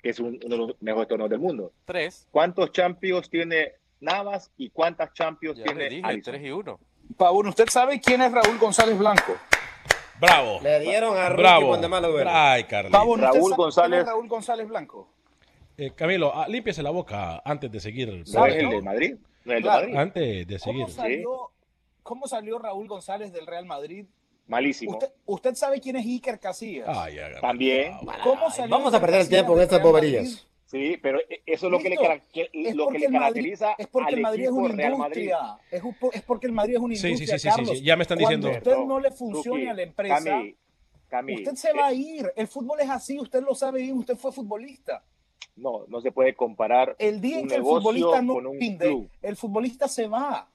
[0.02, 1.72] que es un- uno de los mejores torneos del mundo?
[1.84, 2.26] tres.
[2.30, 6.78] ¿Cuántos Champions tiene Navas y cuántas Champions Ya tiene le dije, tres y uno.
[7.16, 9.34] Pavón, ¿usted sabe quién es Raúl González Blanco?
[10.20, 10.60] Bravo.
[10.62, 11.74] Le dieron a Rookie Bravo.
[12.26, 14.04] Ay, ¿usted Raúl González.
[14.06, 15.08] Raúl González Blanco?
[15.76, 18.08] Eh, Camilo, ah, límpiese la boca antes de seguir.
[18.08, 19.14] ¿No es ¿Sabe, el de Madrid?
[19.44, 19.80] ¿No es el de Claro.
[19.82, 19.96] Madrid?
[19.98, 20.82] Antes de seguir.
[20.84, 21.50] ¿Cómo salió,
[22.02, 24.04] ¿Cómo salió Raúl González del Real Madrid?
[24.46, 24.92] Malísimo.
[24.92, 26.86] ¿Usted, usted sabe quién es Iker Casillas?
[26.88, 27.96] Ay, hágame También.
[28.24, 30.46] ¿Cómo salió Vamos a Iker perder el tiempo en Casillas estas Real boberías.
[30.70, 31.96] Sí, pero e- eso es lo que le,
[32.32, 34.68] que- Es lo que le el Madrid- caracteriza es porque al el Madrid es una
[34.74, 35.22] Real Madrid.
[35.22, 35.58] industria.
[35.70, 37.56] Es, un po- es porque el Madrid es una Sí, sí, industria, sí, sí, sí,
[37.56, 37.78] Carlos.
[37.78, 38.48] sí, ya me están diciendo.
[38.48, 40.54] a usted no le funcione a la empresa, Cami,
[41.08, 42.32] Cami, usted se va a eh, ir.
[42.36, 45.02] El fútbol es así, usted lo sabe bien, usted fue futbolista.
[45.56, 49.10] No, no se puede comparar El día en que el futbolista no club.
[49.22, 50.48] el futbolista se va.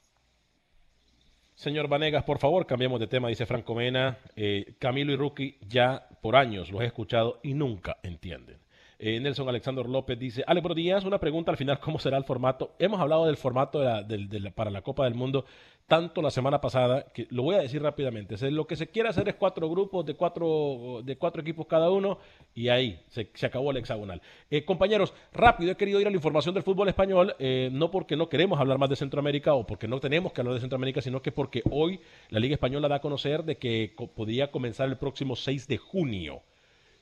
[1.55, 4.17] Señor Vanegas, por favor, cambiemos de tema, dice Franco Mena.
[4.35, 8.59] Eh, Camilo y Rookie ya por años los he escuchado y nunca entienden.
[9.07, 12.71] Eh, Nelson Alexander López dice, Ale, buenos una pregunta al final, ¿cómo será el formato?
[12.79, 15.45] Hemos hablado del formato de la- para la Copa del Mundo
[15.85, 18.35] tanto la semana pasada, que lo voy a decir rápidamente.
[18.49, 22.17] Lo que se quiere hacer es cuatro grupos de cuatro, de cuatro equipos cada uno
[22.55, 24.23] y ahí se, acabó el hexagonal.
[24.49, 28.15] Eh, compañeros, rápido, he querido ir a la información del fútbol español, eh, no porque
[28.15, 31.21] no queremos hablar más de Centroamérica o porque no tenemos que hablar de Centroamérica, sino
[31.21, 31.99] que porque hoy
[32.29, 36.41] la Liga Española da a conocer de que podría comenzar el próximo 6 de junio.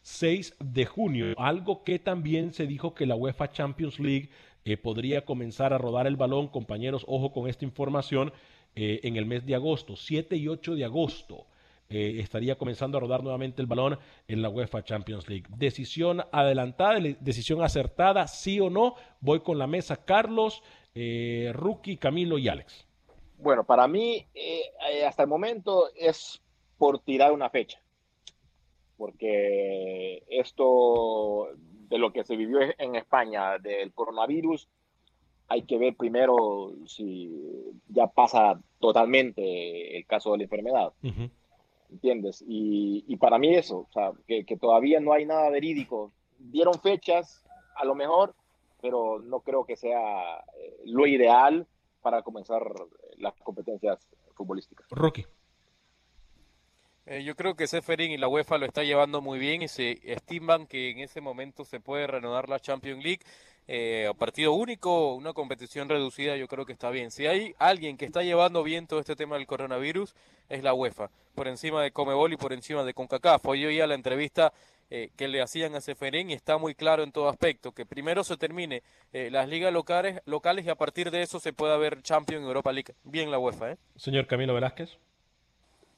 [0.04, 4.30] 6 de junio, algo que también se dijo que la UEFA Champions League
[4.66, 8.32] eh, podría comenzar a rodar el balón, compañeros, ojo con esta información,
[8.76, 11.48] eh, en el mes de agosto, 7 y 8 de agosto.
[11.90, 15.46] eh, estaría comenzando a rodar nuevamente el balón en la UEFA Champions League.
[15.50, 18.96] Decisión adelantada, decisión acertada, sí o no.
[19.20, 20.64] Voy con la mesa Carlos,
[20.96, 22.88] eh, Rookie, Camilo y Alex.
[23.38, 24.26] Bueno, para mí,
[25.06, 26.42] hasta el momento es
[26.78, 27.83] por tirar una fecha.
[28.98, 31.50] Porque esto
[31.90, 34.68] de lo que se vivió en España del coronavirus,
[35.48, 37.32] hay que ver primero si
[37.90, 40.94] ya pasa totalmente el caso de la enfermedad.
[41.92, 42.44] ¿Entiendes?
[42.48, 46.12] Y, y para mí eso, o sea, que, que todavía no hay nada verídico.
[46.40, 47.44] Dieron fechas,
[47.76, 48.34] a lo mejor,
[48.82, 51.68] pero no creo que sea eh, lo ideal
[52.02, 52.64] para comenzar
[53.18, 54.88] las competencias futbolísticas.
[54.90, 55.26] Rookie.
[57.06, 60.00] Eh, yo creo que Seferin y la UEFA lo está llevando muy bien y se
[60.04, 63.20] estiman que en ese momento se puede reanudar la Champions League.
[63.68, 67.12] Eh, partido único, una competición reducida, yo creo que está bien.
[67.12, 70.16] Si hay alguien que está llevando bien todo este tema del coronavirus,
[70.50, 73.46] es la UEFA, por encima de Comebol y por encima de CONCACAF.
[73.48, 74.54] Hoy oía la entrevista
[74.90, 78.24] eh, que le hacían a Seferín y está muy claro en todo aspecto, que primero
[78.24, 82.46] se termine las ligas locales, locales y a partir de eso se pueda ver Champions
[82.46, 82.96] Europa League.
[83.04, 83.78] Bien la UEFA, ¿eh?
[83.96, 84.98] Señor Camilo Velázquez.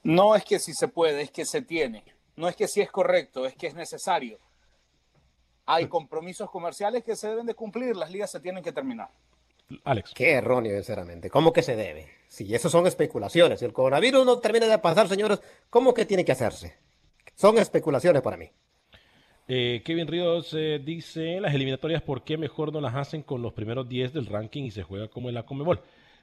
[0.05, 2.03] No es que si se puede, es que se tiene.
[2.35, 4.37] No es que si es correcto, es que es necesario.
[5.65, 9.09] Hay compromisos comerciales que se deben de cumplir, las ligas se tienen que terminar.
[9.83, 10.11] Alex.
[10.13, 11.31] Qué erróneo, sinceramente.
[11.31, 12.07] ¿Cómo que se debe?
[12.27, 13.57] Si eso son especulaciones.
[13.57, 15.41] Si el coronavirus no termina de pasar, señores,
[15.71, 16.75] ¿cómo que tiene que hacerse?
[17.33, 18.51] Son especulaciones para mí.
[19.47, 23.53] Eh, Kevin Ríos eh, dice, las eliminatorias, ¿por qué mejor no las hacen con los
[23.53, 25.81] primeros 10 del ranking y se juega como en la Comebol?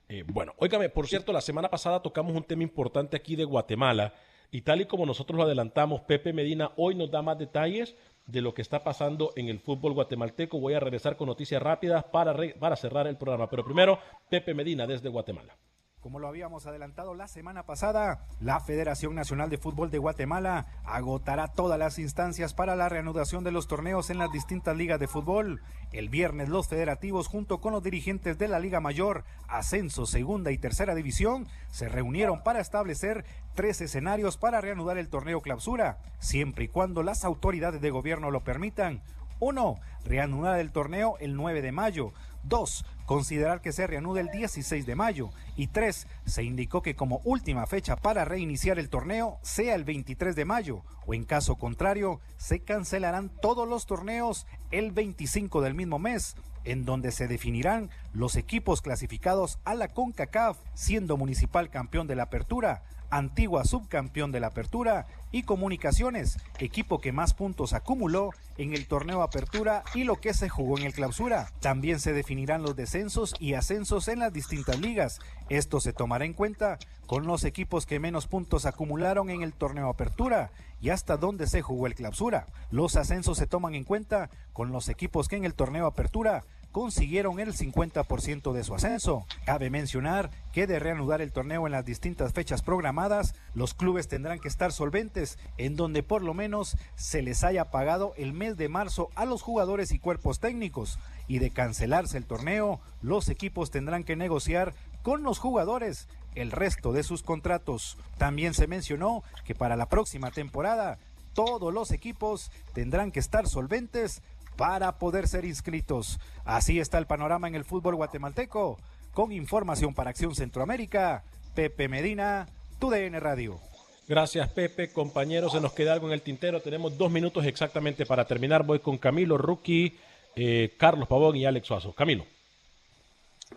[0.08, 4.14] Eh, bueno, óigame, por cierto, la semana pasada tocamos un tema importante aquí de Guatemala
[4.50, 7.96] y tal y como nosotros lo adelantamos, Pepe Medina hoy nos da más detalles
[8.26, 10.60] de lo que está pasando en el fútbol guatemalteco.
[10.60, 13.98] Voy a regresar con noticias rápidas para, para cerrar el programa, pero primero,
[14.28, 15.56] Pepe Medina desde Guatemala.
[16.02, 21.46] Como lo habíamos adelantado la semana pasada, la Federación Nacional de Fútbol de Guatemala agotará
[21.46, 25.62] todas las instancias para la reanudación de los torneos en las distintas ligas de fútbol.
[25.92, 30.58] El viernes los federativos junto con los dirigentes de la Liga Mayor, Ascenso, Segunda y
[30.58, 33.24] Tercera División se reunieron para establecer
[33.54, 38.42] tres escenarios para reanudar el torneo clausura, siempre y cuando las autoridades de gobierno lo
[38.42, 39.02] permitan.
[39.44, 42.12] Uno, reanudar el torneo el 9 de mayo.
[42.44, 45.30] Dos, considerar que se reanude el 16 de mayo.
[45.56, 50.36] Y tres, se indicó que como última fecha para reiniciar el torneo sea el 23
[50.36, 55.98] de mayo, o en caso contrario, se cancelarán todos los torneos el 25 del mismo
[55.98, 62.14] mes, en donde se definirán los equipos clasificados a la CONCACAF, siendo Municipal campeón de
[62.14, 68.74] la apertura, antigua subcampeón de la Apertura, y Comunicaciones, equipo que más puntos acumuló en
[68.74, 71.50] el torneo Apertura y lo que se jugó en el Clausura.
[71.60, 75.20] También se definirán los descensos y ascensos en las distintas ligas.
[75.48, 79.88] Esto se tomará en cuenta con los equipos que menos puntos acumularon en el torneo
[79.88, 80.50] Apertura
[80.82, 82.46] y hasta dónde se jugó el Clausura.
[82.70, 87.38] Los ascensos se toman en cuenta con los equipos que en el torneo Apertura consiguieron
[87.38, 89.26] el 50% de su ascenso.
[89.44, 94.40] Cabe mencionar que de reanudar el torneo en las distintas fechas programadas, los clubes tendrán
[94.40, 98.68] que estar solventes, en donde por lo menos se les haya pagado el mes de
[98.68, 100.98] marzo a los jugadores y cuerpos técnicos.
[101.28, 106.92] Y de cancelarse el torneo, los equipos tendrán que negociar con los jugadores el resto
[106.92, 107.98] de sus contratos.
[108.18, 110.98] También se mencionó que para la próxima temporada
[111.34, 114.22] todos los equipos tendrán que estar solventes
[114.56, 116.18] para poder ser inscritos.
[116.44, 118.78] Así está el panorama en el fútbol guatemalteco.
[119.12, 121.22] Con información para Acción Centroamérica,
[121.54, 122.48] Pepe Medina,
[122.78, 123.60] TUDN Radio.
[124.08, 124.92] Gracias, Pepe.
[124.92, 126.60] Compañeros, se nos queda algo en el tintero.
[126.60, 128.64] Tenemos dos minutos exactamente para terminar.
[128.64, 129.98] Voy con Camilo, Rookie,
[130.34, 131.92] eh, Carlos Pavón y Alex Suazo.
[131.92, 132.24] Camilo.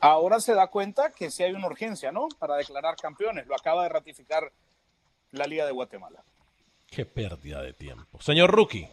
[0.01, 2.27] Ahora se da cuenta que sí hay una urgencia, ¿no?
[2.37, 3.47] Para declarar campeones.
[3.47, 4.51] Lo acaba de ratificar
[5.31, 6.23] la Liga de Guatemala.
[6.87, 8.21] Qué pérdida de tiempo.
[8.21, 8.87] Señor Rookie.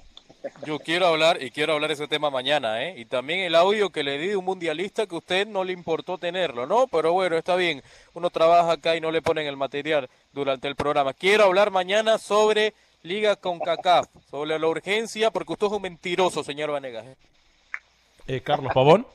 [0.67, 2.95] Yo quiero hablar y quiero hablar ese tema mañana, ¿eh?
[2.97, 5.73] Y también el audio que le di de un mundialista que a usted no le
[5.73, 6.87] importó tenerlo, ¿no?
[6.89, 7.83] Pero bueno, está bien.
[8.15, 11.13] Uno trabaja acá y no le ponen el material durante el programa.
[11.13, 16.45] Quiero hablar mañana sobre Liga con CACAF, sobre la urgencia, porque usted es un mentiroso,
[16.45, 17.05] señor Vanegas.
[17.07, 17.17] ¿eh?
[18.29, 19.07] eh Carlos Pavón.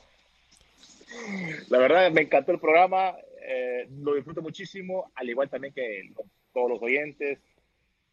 [1.69, 3.15] La verdad, me encantó el programa.
[3.41, 6.11] Eh, lo disfruto muchísimo, al igual también que
[6.53, 7.39] todos los oyentes.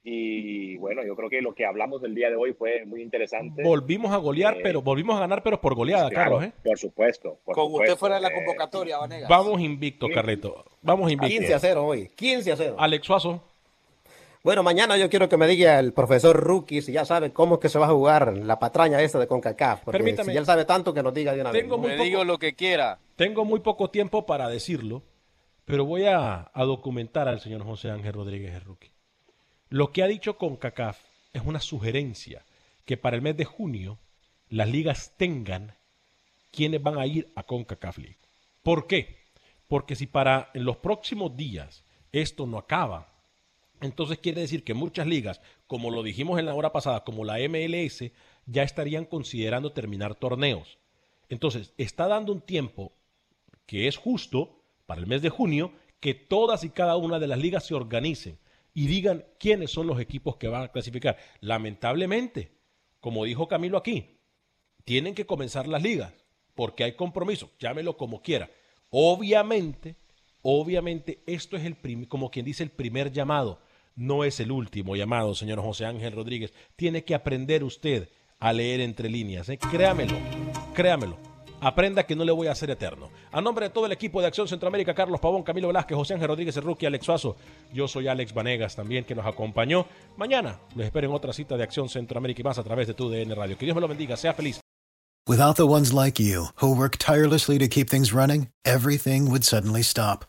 [0.07, 3.63] Y bueno, yo creo que lo que hablamos del día de hoy fue muy interesante.
[3.63, 6.45] Volvimos a golear, eh, pero volvimos a ganar, pero por goleada, Carlos.
[6.45, 6.53] ¿eh?
[6.63, 7.39] Por supuesto.
[7.45, 9.31] Con usted fuera de la convocatoria, Vanegas.
[9.31, 10.63] Vamos invicto, Carleto.
[10.83, 11.39] Vamos invicto.
[11.39, 12.11] 15 a 0 hoy.
[12.15, 12.77] 15 a 0.
[12.79, 13.43] Alex Suazo.
[14.43, 17.61] Bueno, mañana yo quiero que me diga el profesor Rookie si ya sabe cómo es
[17.63, 19.85] que se va a jugar la patraña esta de CONCACAF.
[19.87, 20.33] Permítame.
[20.33, 21.89] Si él sabe tanto que nos diga de una Tengo vez.
[21.89, 22.99] Muy me digo lo que quiera.
[23.17, 25.03] Tengo muy poco tiempo para decirlo,
[25.65, 28.94] pero voy a, a documentar al señor José Ángel Rodríguez el Rookie.
[29.75, 31.01] Lo que ha dicho CONCACAF
[31.33, 32.45] es una sugerencia
[32.85, 33.99] que para el mes de junio
[34.49, 35.75] las ligas tengan
[36.53, 38.21] quienes van a ir a CONCACAF League.
[38.63, 39.17] ¿Por qué?
[39.67, 43.19] Porque si para en los próximos días esto no acaba,
[43.81, 47.39] entonces quiere decir que muchas ligas, como lo dijimos en la hora pasada, como la
[47.49, 48.13] MLS,
[48.47, 50.79] ya estarían considerando terminar torneos.
[51.29, 52.93] Entonces, está dando un tiempo
[53.67, 57.41] que es justo para el mes de junio que todas y cada una de las
[57.41, 58.39] ligas se organicen
[58.75, 61.17] y digan quiénes son los equipos que van a clasificar.
[61.41, 62.51] Lamentablemente,
[63.01, 64.19] como dijo Camilo aquí,
[64.85, 66.13] tienen que comenzar las ligas
[66.55, 68.51] porque hay compromiso, llámelo como quiera.
[68.91, 69.97] Obviamente,
[70.43, 73.61] obviamente esto es el como quien dice el primer llamado.
[73.97, 76.53] no es el último llamado, señor José Ángel Rodríguez.
[76.75, 78.09] Tiene que aprender usted
[78.41, 79.49] a leer entre líneas.
[79.49, 79.57] ¿eh?
[79.59, 80.19] Créamelo,
[80.75, 81.34] créamelo.
[81.65, 83.09] Aprenda que no le voy a ser eterno.
[83.33, 86.29] A nombre de todo el equipo de Acción Centroamérica, Carlos Pavón, Camilo Velázquez, José Ángel
[86.29, 87.37] Rodríguez, Ruki, Alex Suazo.
[87.73, 89.87] Yo soy Alex Vanegas también, que nos acompañó.
[90.19, 93.09] Mañana les espero en otra cita de Acción Centroamérica y más a través de tu
[93.09, 93.57] DN Radio.
[93.57, 94.15] Que Dios me lo bendiga.
[94.19, 94.61] Sea feliz.
[95.27, 99.83] Without the ones like you, who work tirelessly to keep things running, everything would suddenly
[99.83, 100.27] stop.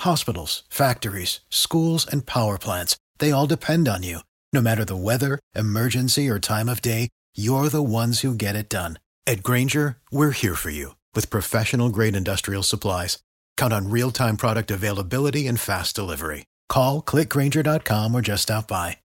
[0.00, 4.18] Hospitals, factories, schools, and power plants, they all depend on you.
[4.52, 8.68] No matter the weather, emergency, or time of day, you're the ones who get it
[8.68, 8.98] done.
[9.26, 13.18] At Granger, we're here for you with professional grade industrial supplies.
[13.56, 16.44] Count on real time product availability and fast delivery.
[16.68, 18.98] Call clickgranger.com or just stop by.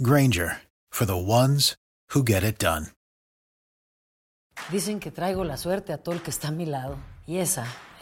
[0.00, 1.74] Granger for the ones
[2.10, 2.86] who get it done.
[4.70, 6.96] Dicen que traigo la suerte a todo el que está a mi lado.
[7.26, 7.66] Y esa